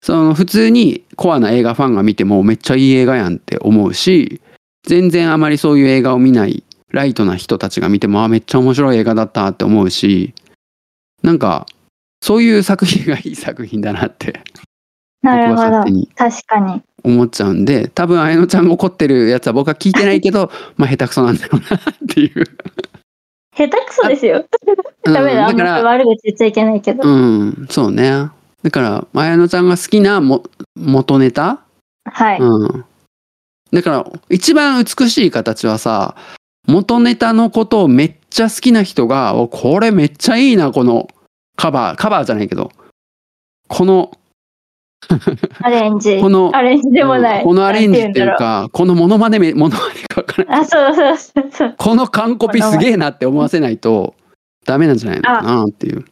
[0.01, 4.41] その普通にコアな映画ファンが見てもめっちゃいい映画やんって思うし
[4.83, 10.33] 全然あまりそういう映画を見ないライトな人たちが見てもあめっちゃ面白い映画だったって思うし
[11.21, 11.67] なんか
[12.21, 14.33] そういう作品がいい作品だなってに。
[15.21, 15.83] なるほど。
[16.15, 16.81] 確かに。
[17.03, 22.45] 思っちゃうんで多分綾乃ちゃんが怒ってるやつは僕は聞いてないけど まあ下手くそなんだろうなっていう。
[23.55, 24.45] 下手くそですよ。
[25.05, 25.47] うんダメだ。
[25.47, 27.03] あんまだから悪口言っちゃいけないけど。
[27.03, 28.29] うんそうね
[28.63, 30.43] だから綾乃ちゃんが好きなも
[30.75, 31.61] 元ネタ？
[32.05, 32.39] はい。
[32.39, 32.85] うん。
[33.71, 36.15] だから、一番美しい形はさ、
[36.67, 41.07] 元ネタのことをめっちゃ好きな人が、おこれめっちゃいいな、この
[41.55, 42.71] カバー、カバーじゃないけど、
[43.67, 44.11] この、
[45.61, 46.19] アレンジ。
[46.19, 47.39] このアレンジでもない。
[47.39, 50.59] うんこのアレンジっていうか、このモノマネめ、モノマネかわからない。
[50.61, 51.75] あ、そうそうそうそう。
[51.77, 54.15] この完コピすげえなって思わせないと、
[54.65, 56.05] ダメなんじゃないのかなっていう。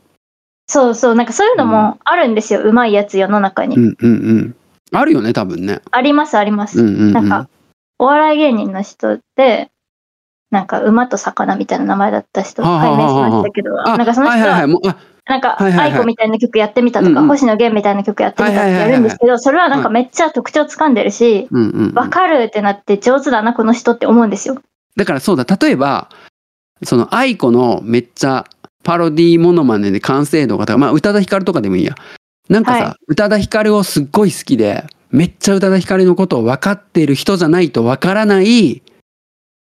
[0.69, 1.15] そうそう。
[1.15, 2.61] なんかそういうのもあるんですよ。
[2.61, 3.75] うまいやつ世の中に。
[3.75, 4.55] うんうんうん。
[4.91, 5.81] あるよね、多分ね。
[5.89, 6.79] ありますあります。
[6.79, 7.13] うんうん、うん。
[7.13, 7.49] なんか、
[7.97, 9.71] お笑い芸人の人って、
[10.51, 14.67] なんか馬と魚みたいな名前だった人、はあはあ解明しましたけど、あ、なんかその人は、はいはいはい。
[14.67, 21.93] もうあなんか、はいはいはい愛子みたいな曲やってみたとか、うんうん星野源みたいな曲やってみたってやるんですけど、それはなんかめっちゃ特徴つかんでるし、うんうんうん。
[21.95, 24.61] わかるってなって上手だな、この人って思うんですよ。
[24.95, 26.09] だからそうだ例えば
[26.83, 28.45] その愛子のめっちゃ
[28.89, 31.93] パロディーモノマネで完成度が高いまあ宇多田ヒカルとかでもいいや
[32.49, 38.81] なんかさ、はい宇多田ヒカルをすっごい好きでめっちゃ宇多田ヒカルのことを分かっている人じゃないと分からない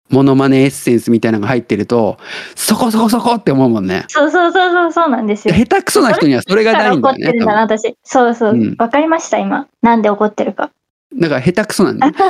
[0.09, 2.19] モノマネエッセンスみたいなのが入ってると
[2.55, 5.55] そこそこそこって思うもんねそうそうそうそう、そうなんですよ。
[5.55, 7.97] 下手くそな人にはそれがないんだよね怒ってるんだな、私。
[8.05, 8.53] そうそう。
[8.53, 9.67] わ、うんかりました、今。
[9.83, 10.71] なんで怒ってるか。
[11.13, 12.13] だから下手くそなんだよ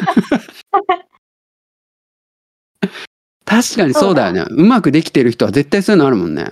[3.45, 6.47] 確かにそうだよねうまくできてる人は絶対そういうのあるもんね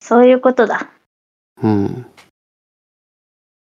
[0.00, 0.90] そういうことだ。
[1.62, 2.06] うん。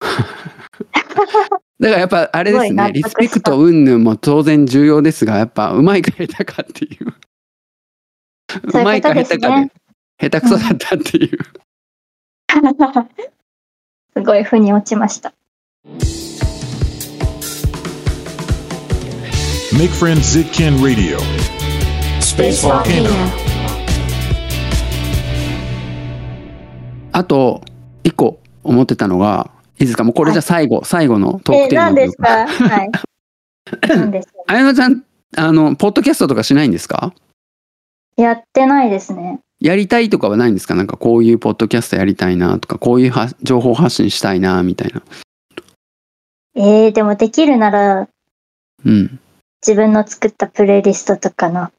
[0.00, 7.14] だからやっぱあれですね、リスペクト云々も当然重要ですが、やっぱうまいか下手かっていう。
[8.70, 9.72] そういうまいか下手かでね。
[10.20, 11.38] 下手くそだったっていう。
[14.14, 15.32] すごい腑に落ちました。
[19.72, 21.18] Make Friends Zitkin Radio.
[22.20, 23.41] Space Volcano.
[27.12, 27.62] あと、
[28.04, 32.46] 一個思ってたのが、いいですかもうこれじゃ最後、最後のトーえ、クテーマ何ですか？
[32.46, 32.90] はい。
[33.88, 35.04] 何ですかあやなちゃん、
[35.36, 37.12] あの、ポッドキャストとかしないんですか？
[38.16, 39.40] やってないですね。
[39.60, 40.74] やりたいとかはないんですか？
[40.74, 45.02] なんかこういうポッドキャストやりたいなとか、こういうは情報発信したいなみたいな。
[46.54, 48.08] えー、でもできるなら
[48.84, 49.18] うん。
[49.66, 51.70] 自分の作ったプレイリストとかの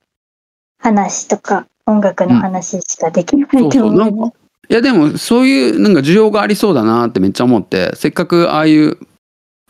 [0.80, 3.72] 話とか音楽の話しかできないそうそう。
[3.72, 4.38] と思う、なんか、
[4.70, 8.98] いやでもそういうなんか需要がありそうだなってめっちゃ思って、せっかくああいう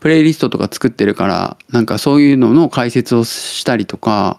[0.00, 4.38] プレイリストとか作ってるから、なんかそういうのの解説をしたりとか、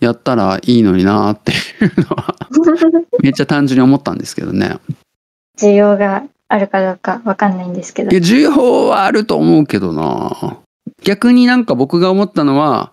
[0.00, 1.54] やったらいいのになってい
[1.86, 2.34] うのは、
[3.22, 4.78] めっちゃ単純に思ったんですけどね。
[5.58, 10.58] 需要があるかどうかわかんないんですけどいや、需要はあると思うけどな。
[11.02, 12.92] 逆になんか僕が思ったのは、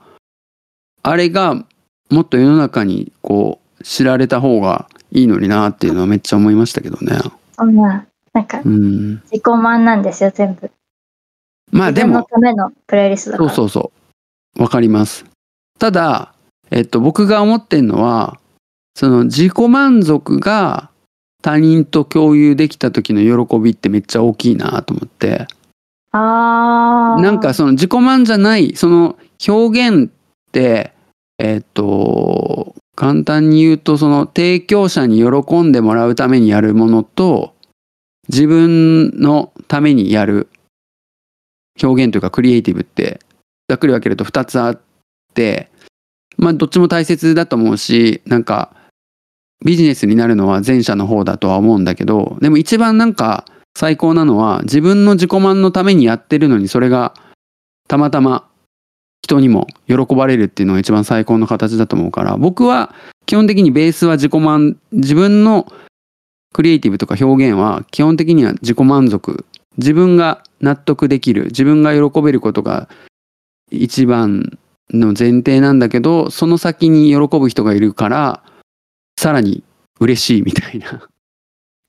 [1.01, 1.66] あれが
[2.09, 7.20] もっと世の中にこう知られた方がいいのになっていうのはめっちゃ思いましたけどね。
[7.55, 9.22] そんななんかうん。
[9.32, 10.72] 自己満なんですよ全部
[11.72, 13.91] まあで自分のも、ためのプレイリストだからそうそうそ
[14.57, 14.61] う。
[14.61, 15.26] わかります。
[15.80, 16.34] ただ、
[16.72, 18.39] えっと、僕が思ってんのは、
[18.95, 20.89] その自己満足が
[21.41, 25.47] 他人と共有できた時の喜びってめっちゃ大きいなと思って。
[26.11, 30.93] なんかその自己満じゃない、その表現って、
[31.39, 37.54] えっと、簡単に言うと、その提供者に喜んでもらうためにやるものと、
[38.30, 40.48] 自分のためにやる
[41.82, 43.20] 表現というかクリエイティブって
[43.68, 44.82] ざっくり分けると2つあっ
[45.34, 45.70] て
[46.38, 48.74] まあどっちも大切だと思うしなんか
[49.66, 57.14] ビジネスになるのは前者の方だとは思うんだけどでも一番なんか最高なのは自分の自己満のためにやってるのにそれが
[57.88, 58.48] たまたま
[59.24, 62.93] 人にも喜ばれるっていうのが一番最高の形だと思うから僕は
[63.26, 65.71] 基本的にベースは自己満自分の
[66.53, 69.45] クリエイティブとか表現は基本的には自己満足。
[69.78, 72.88] 自分が納得できる自分が喜べることが
[73.71, 74.59] 一番
[74.91, 78.43] の前提なんだけどその先に喜ぶ人がいるから
[79.19, 79.63] さらに
[79.99, 81.07] 嬉しいみたいな。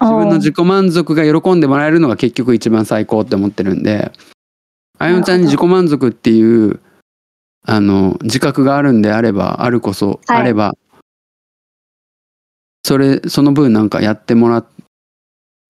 [0.01, 4.12] 自分の自己満足が喜んでもらえるのが結局一番最高って思ってるんで
[4.99, 6.80] あやのちゃんに自己満足っていう
[7.67, 10.41] あの自覚があるんであればあるこそ、はい。
[10.41, 10.75] あれば
[12.85, 14.65] それその分なんかやってもら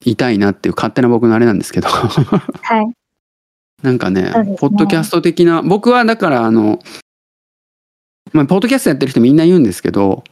[0.04, 1.88] いたいなっていう勝手な僕のあれなんですけど。
[1.88, 2.94] はい。
[3.82, 4.56] なんかねね。
[4.58, 6.80] ポッドキャスト的な僕はだからあの
[8.32, 10.24] まあポッドキャストやってる人みんな言うんですけど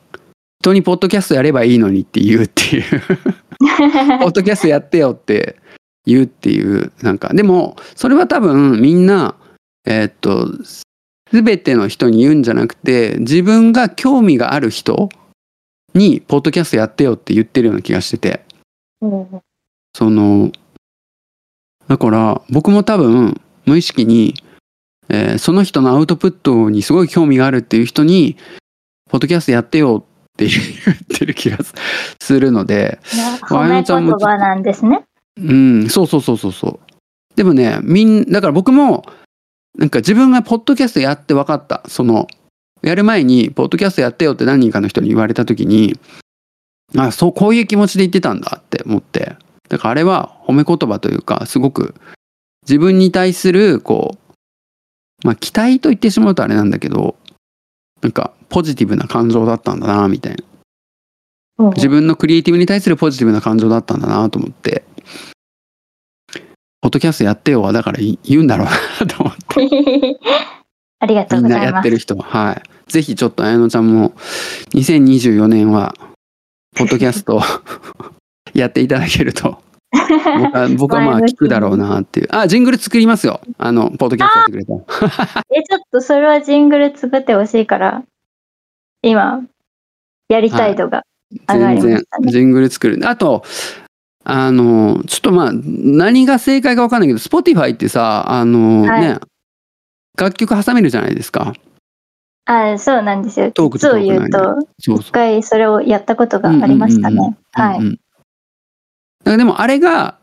[0.60, 2.82] 人にポッドキャストやればいいのにって言うっていう。
[4.20, 5.60] ポッドキャストやってよって
[6.06, 7.32] 言うっていうなんか。
[7.34, 9.36] でもそれは多分みんな
[9.84, 10.48] えーっと
[11.32, 15.08] 全ての人に言うんじゃなくて自分が興味がある人
[15.94, 18.44] にポッドキャストやってよって言ってるような気がしてて
[19.00, 19.42] うん
[19.94, 20.52] その
[21.88, 24.34] だから僕も多分無意識に、
[25.08, 28.36] えーその人のアウトプットにすごい興味があるっていう人に
[29.10, 31.74] ポッドキャストやってよって言ってる気がす
[32.20, 32.98] するので
[33.42, 35.04] 褒め言葉なんですね。
[35.36, 37.36] うん、そうそうそうそうそう。
[37.36, 39.04] でもね、みん、だから僕も、
[39.78, 41.82] なんか自分がポッドキャストやって分かった。
[41.88, 42.26] その、
[42.82, 45.98] やる前に、ポッドキャストやってよって何人かの人に言われた時に、
[46.96, 49.36] あ、そう、こういう気持ちで言ってたんだって思って。
[49.68, 51.94] だからあれは褒め言葉というか、すごく
[52.68, 57.16] 自分に対する、こう、まあ期待と言ってしまうとあれなんだけど、
[58.02, 60.44] なんかポジティブな感情だったんだな、みたいな。
[60.44, 60.52] うん
[61.74, 64.84] 自分のクリエイティブに対するポジティブな感情だったんだなと思って、
[66.80, 69.41] ポッドキャストやってよはだから言言うんだろうなと思って、
[71.00, 71.74] ありがとうみんなございます。
[71.74, 72.24] やってる人は。
[72.24, 72.90] はい。
[72.90, 74.10] ぜひちょっと綾乃ちゃんも
[74.74, 75.94] 2024年は、
[76.76, 77.40] ポッドキャストを
[78.54, 82.28] やっていただけると、僕は僕はまあ 聞くだろうなっていう。
[82.30, 83.40] あ、ジングル作りますよ。
[83.58, 85.44] あの、ポッドキャストやってくれたら。
[85.54, 88.02] え、ちょっとそれはジングル作ってほしいから、
[89.02, 89.42] 今、
[90.28, 91.02] やりたい度が
[91.48, 92.32] 上が全然りましたね。
[92.32, 93.44] ジングル作るあと
[94.24, 99.18] あのちょっとまあ何が正解か分かんないけど Spotify ってさあの、はいね
[100.18, 101.54] 楽曲挟めるじゃないですか。
[102.44, 103.52] あ、そうなんですよ。
[103.52, 107.36] トーク言うと、一回それをやったことがありましたね。
[107.52, 107.98] はい。
[109.24, 110.18] でもあれが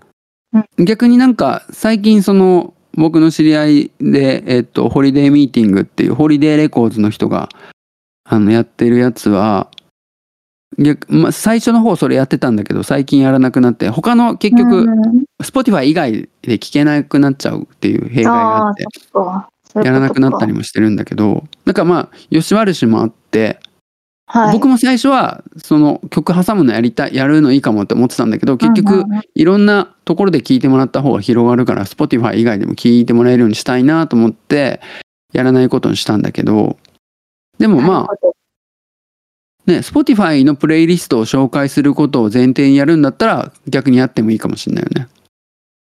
[0.77, 7.49] う逆になんか最近その僕の知り合いで、えっと、ホリデーミーティングっていう Holiday Records の人が
[8.25, 9.69] あのやってるやつは
[10.77, 16.11] 逆、まあ、最初の方それやってたんだけど最近やらなくなって他の結局、うん Spotify 以外
[16.41, 18.85] で聞けなくなっちゃうっていう弊害があって。
[19.13, 19.43] そ
[19.75, 23.59] やらなくなったりもしてるんだけどだからまあ吉悪しもあって、
[24.25, 29.05] はい、僕も最初はその曲挟むのやりたいやるのいいかもって思ってたんだけど結局
[29.35, 34.81] いろんなところで聞いてもらった方が広がるから Spotify 以外でも聞いてもらえるようにしたいなと思って
[35.33, 36.77] やらないことにしたんだけど
[37.59, 45.07] でもまあね Spotify のプレイリストを紹介することを前提にやるんだったら逆にやってもいいかもしれないよね。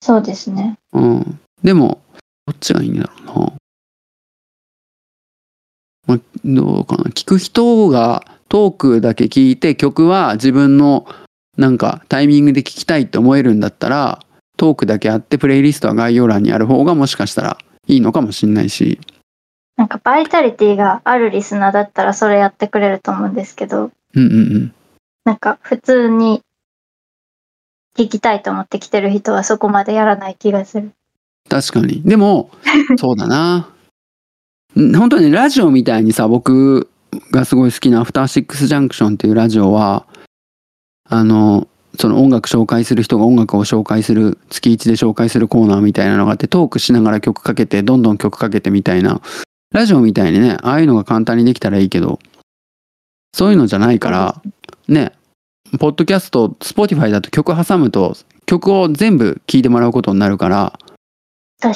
[0.01, 0.77] そうですね。
[0.93, 1.39] うん。
[1.63, 2.01] でも、
[2.47, 3.53] どっちがいいんだろうな。
[6.11, 7.03] まあ、どうかな？
[7.05, 11.07] 聞く人がトークだけ聞いて曲は自分の
[11.57, 14.19] なんかタイミングで聞きたいって思えるんだったら、
[14.57, 17.57] トークだけあってプレイリストは概要欄にある方がもしかしたら
[17.87, 18.99] いいのかもしれないし。
[19.77, 24.73] なんかバイタリティがあるリスナーだったらそれやってくれると思うんですけど、うんうんうん。
[25.23, 26.43] なんか普通に
[27.97, 30.91] 聞きたいと思って来てる人はそこまでやらない気がする。
[31.49, 32.03] 確かに。
[32.03, 32.51] でも、
[32.97, 33.70] そうだな。
[34.79, 36.89] ん本当にね、ラジオみたいにさ、僕
[37.31, 40.05] がすごい好きなアフターシックスジャンクションっていうラジオは、
[41.09, 41.67] あの、
[41.99, 49.21] その音楽紹介する人が音楽を紹介する、月1で紹介するコーナーみたいなのがあって、トークしながら曲かけて、どんどん曲かけてみたいな、
[49.73, 52.19] ラジオみたいにね、ああいうのが簡単にできたらいいけど、
[53.33, 54.41] そういうのじゃないから、
[54.87, 55.11] ね、
[55.79, 58.15] ポッドキャスト、 Spotify だと曲挟むと、
[58.45, 60.79] 曲を全部聴いてもらうことになるから。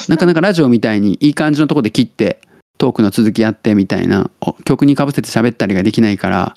[0.08, 2.40] なかなかラジオみたいにいい感じのとこで切って
[2.78, 4.30] トークの続きやってみたいな。
[4.40, 6.54] お曲にかぶせて喋ったりができないから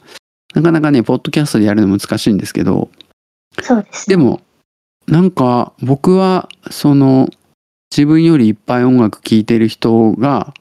[0.53, 2.89] なかなかねポッドキャストでやるの難しいんですけど。
[3.61, 4.15] そうですね。
[4.15, 4.41] でも
[5.07, 7.29] なんか僕はその
[7.91, 10.53] 自分よりいっぱい音楽聴いてる人が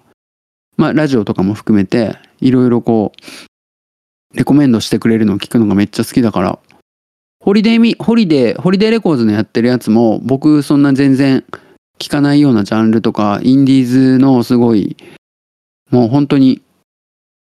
[0.77, 6.59] まあラジオとかも含めていろいろこうレコメンドしてくれるのを聞くのがめっちゃ好きだから。
[7.41, 11.45] ホリデーミホリデー Holiday Records のやってるやつも僕そんな全然
[11.99, 14.97] 聞かないようなジャンルとかインディーズのすごい
[15.91, 16.63] もう本当に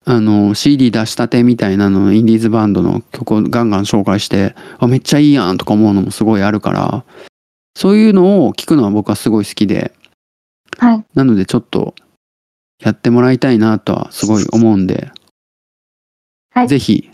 [0.05, 7.03] あの CD 出したてみたいなのインディーズバンドの曲をガンガン紹介してあめっちゃいいやんとか思うのもすごいあるから
[7.75, 9.91] そういうのを聞くのは僕はすごい好きで
[10.77, 11.05] はい。
[11.15, 11.95] なのでちょっと
[12.83, 15.11] やってもらいたいなとはすごい思うんで、
[16.51, 16.67] はい。
[16.67, 17.09] ぜひ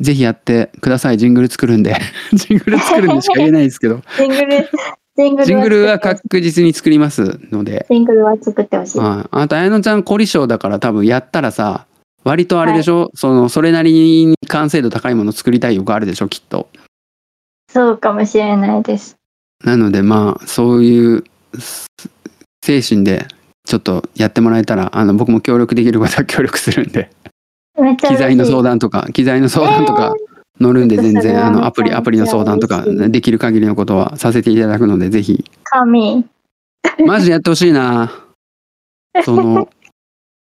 [0.00, 1.18] ぜひやってください。
[1.18, 1.94] ジングル作るんで。
[2.32, 4.02] ジングル作るんでしか言えないですけど。
[4.16, 4.68] ジングル、
[5.22, 8.98] ジングルジングルは確実に作りますので、ジングルは作ってほしい。
[8.98, 11.86] はい、あと綾乃ちゃん凝り性だから多分やったらさ
[12.24, 16.68] 割とあれでしょ、そのそれなりに完成度高いもの作りたい欲あるでしょきっと。
[17.70, 19.16] そうかもしれないです。
[19.64, 21.24] なのでまあそういう
[21.58, 21.86] す
[22.64, 23.26] 精神で
[23.64, 27.10] ちょっとやってもらえたらあの僕も協力できることは協力するんで。
[27.96, 30.14] 機材の相談とか機材の相談とか
[30.62, 35.44] 乗るんで全然あのアプリアプリの相談とかできる限りのことはさせていただくのでぜひ。
[35.64, 36.24] 神。
[37.06, 38.12] マジでやってほしいな。
[39.24, 39.68] その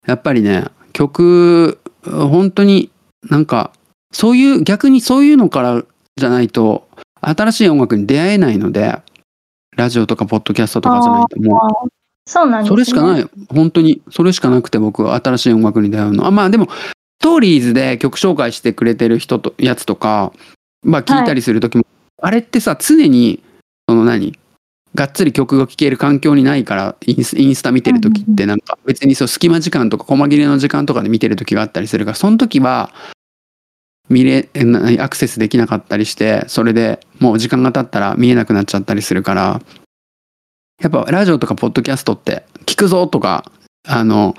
[0.06, 2.90] やっぱりね曲本当に
[3.28, 3.72] なんか
[4.12, 5.82] そういう逆にそういうのから
[6.16, 6.86] じゃないと
[7.20, 9.00] 新しい音楽に出会えないので
[9.76, 11.88] ラジオとかポッドキャストとかじゃないともう。
[12.26, 12.74] そうなんです、ね。
[12.74, 13.28] それしかない。
[13.52, 16.26] 本当にそれしかなくて僕は新しい音楽に出会うの。
[16.26, 20.32] あまあでもストーリーズで曲紹介してくれてる人とやつとか
[20.82, 21.84] まあ聞いたりする時も、
[22.20, 23.42] あれってさ常に
[23.88, 24.38] その何
[24.94, 32.92] がっつり曲が聴ける環境にないからインスインスタ見てる時ってなんか別にそう隙間時間とか細切れの時間とかで見てる時があったりするからその時は
[34.08, 39.62] 見れなアクセスできなかったりしてそれでもう時間が経ったら見えなくなっちゃったりするから
[40.82, 43.44] やっぱラジオとかポッドキャストって聞くぞとか
[43.86, 44.34] あの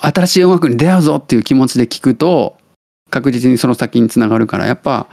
[0.00, 2.58] 新しい音楽に出会うぞっていう気持ちで聞くと
[3.10, 5.06] 確実にその先につながるからやっぱ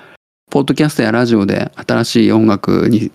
[0.51, 3.11] ポッドキャストやラジオで新しい音楽に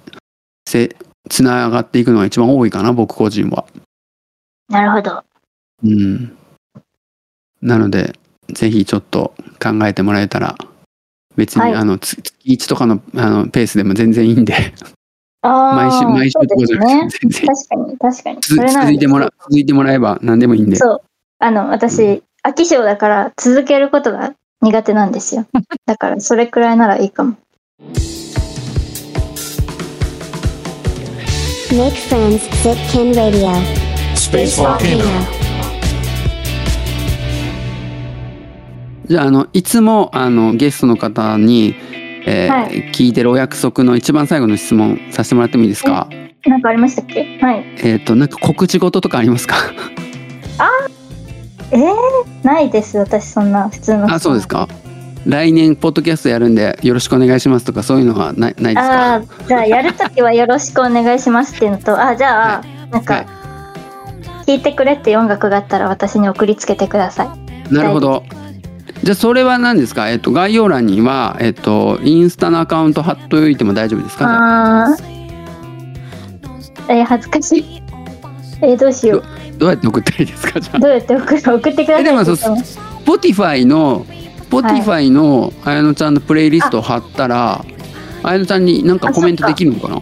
[0.67, 0.97] せ
[1.29, 3.67] つながっていくのが一番多いかな僕個人は。
[4.69, 5.23] なるほど。
[5.85, 6.37] うん、
[7.61, 8.15] なので
[8.53, 10.57] ぜひちょっと考えてもらえたら
[11.37, 14.55] 別に、はいあのつ月1とかのあのペースでも全然いいんで
[15.43, 17.13] 毎週毎週とかじゃなく。
[17.13, 18.39] て全然確かに、確かに。
[18.41, 20.77] 続いてもら続いてもらえば何でもいいんで。
[20.77, 21.03] そう。
[21.43, 25.47] あの、私、飽き性だから続けることが苦手なんですよ。
[25.87, 27.35] だから、それくらいならいいかも。
[31.73, 33.49] Make friends, Zipkin Radio.
[34.15, 35.05] Space Volcano.
[39.07, 41.75] じゃああのいつもあのゲストの方に、
[42.27, 46.07] えーはい聞いてるお約束の一番最後の質問させてもらってもいいですか？
[46.47, 47.39] なんかありましたっけ？
[47.41, 47.65] はい。
[47.83, 49.57] えっ、となんか告知事とかありますか？
[51.73, 52.99] えー、ないです。
[52.99, 54.13] 私、そんな普通の。
[54.13, 54.49] あそうです。
[54.49, 54.69] か
[55.27, 59.13] 来年ポッドキャストやるんでよろしくお願いしますとかそういうのはないないですか？
[59.13, 63.27] ああ、じゃあ、やるときはよろしくお願いしますっていうのと、あ、じゃあ、なんはか、
[64.47, 67.25] 聞いてくれって音楽があったら私に送りつけてくださ
[67.71, 67.73] い。
[67.75, 68.23] なるほど
[69.03, 70.11] じゃあそれは何ですか？
[70.11, 74.27] えっ、と概要欄にはえっ、とインスタのアカウント貼っておいても大丈夫ですか？
[74.27, 74.97] あ
[76.89, 77.83] えー恥ずかしい。
[78.63, 79.25] えーどうしよう。
[79.61, 80.59] どうやって送ったらいいですか？
[80.59, 80.79] じゃあ。
[80.79, 81.41] どうやって送る？
[81.41, 82.01] 送ってください。
[82.01, 84.05] えでもそうって言っても Spotify の
[84.51, 87.65] Spotify の綾乃ちゃんのプレイリストを貼ったら
[88.23, 90.01] 綾乃ちゃんになんかコメントできるのかな？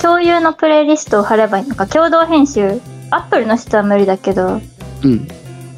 [0.00, 1.86] 共有のプレイリストを貼ればいいのか。
[1.88, 2.80] 共同編集。
[3.10, 4.60] アップルの人は無理だけど
[5.02, 5.28] うん。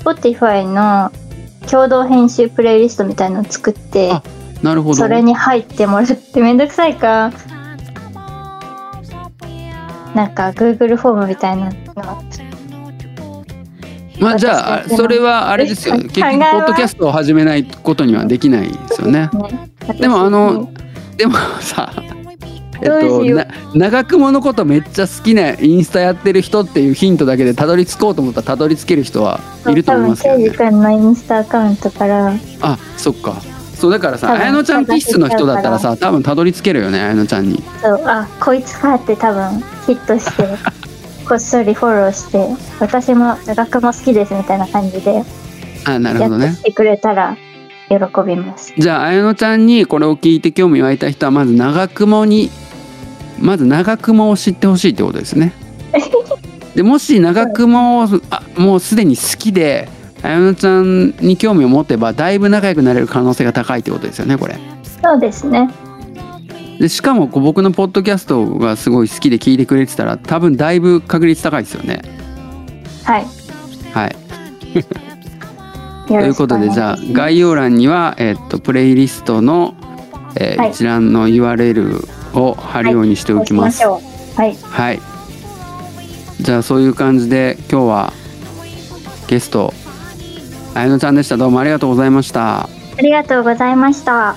[0.01, 1.11] Spotify の
[1.71, 4.23] 共同編集プレイリストみたいのを作ってあ
[4.63, 4.97] なるほど。
[4.97, 7.33] それに入ってもらってめんどくさいか。
[10.15, 11.73] なんか Google フォームみたいなの
[14.23, 15.97] まあじゃあそれはあれですよ。
[15.97, 19.29] 結局ポッドキャストを始めないことにはできないですよね。
[19.89, 21.93] ねでもあの私でも さ
[22.81, 23.25] えっと
[23.75, 30.51] 長雲のことめっちゃ好きなインスタやってる人っていうヒントだけでたどり着こうと思ったらたどり着ける人はいると思いますけどね。
[30.51, 32.33] 多分のインスタアカウントから。
[32.61, 33.35] あそっか。
[33.75, 37.63] そうだからさ綾乃ちゃん気質の人だったらさ多分たどり着けるよね綾乃ちゃんに。
[37.83, 40.45] そうあこいつかって多分ヒットして
[41.29, 42.47] こっそりフォローして
[42.81, 45.23] 私も長くも好きですみたいな感じで
[45.85, 47.37] あなるやほどねってくれたら
[47.89, 47.97] 喜
[48.27, 48.73] びます。
[48.77, 52.51] じゃあ綾乃ちゃんにこれを聞いて興味湧いた人はまず長雲に
[53.39, 55.53] まず長雲を知ってほしいってことですね。
[56.75, 59.89] でもし長雲をあもうすでに好きで
[60.23, 64.57] 綾乃ちゃんに興味を持てばだいぶ仲良くなれる可能性が高いってことですよねこれ。
[65.03, 65.69] そうですね。
[66.83, 72.03] でしかもこう僕のポッドキャストがすごい好きで聞いてくれてたら多分だいぶ確率高いですよね
[73.05, 73.27] はい。
[73.93, 74.17] はい
[76.09, 79.75] とということでじゃあ概要欄には、えっとプレイリストの、
[80.35, 82.05] えーはい一覧の URL
[82.37, 83.87] を貼るようにしておきます。
[83.87, 84.01] は
[84.47, 84.57] い。
[84.57, 85.01] はい。
[86.41, 88.13] じゃあそういう感じで今日は
[89.29, 89.73] ゲスト
[90.75, 91.37] あやのちゃんでした。
[91.37, 92.63] どうもありがとうございました。
[92.63, 92.69] あ
[93.01, 94.35] りがとうございました。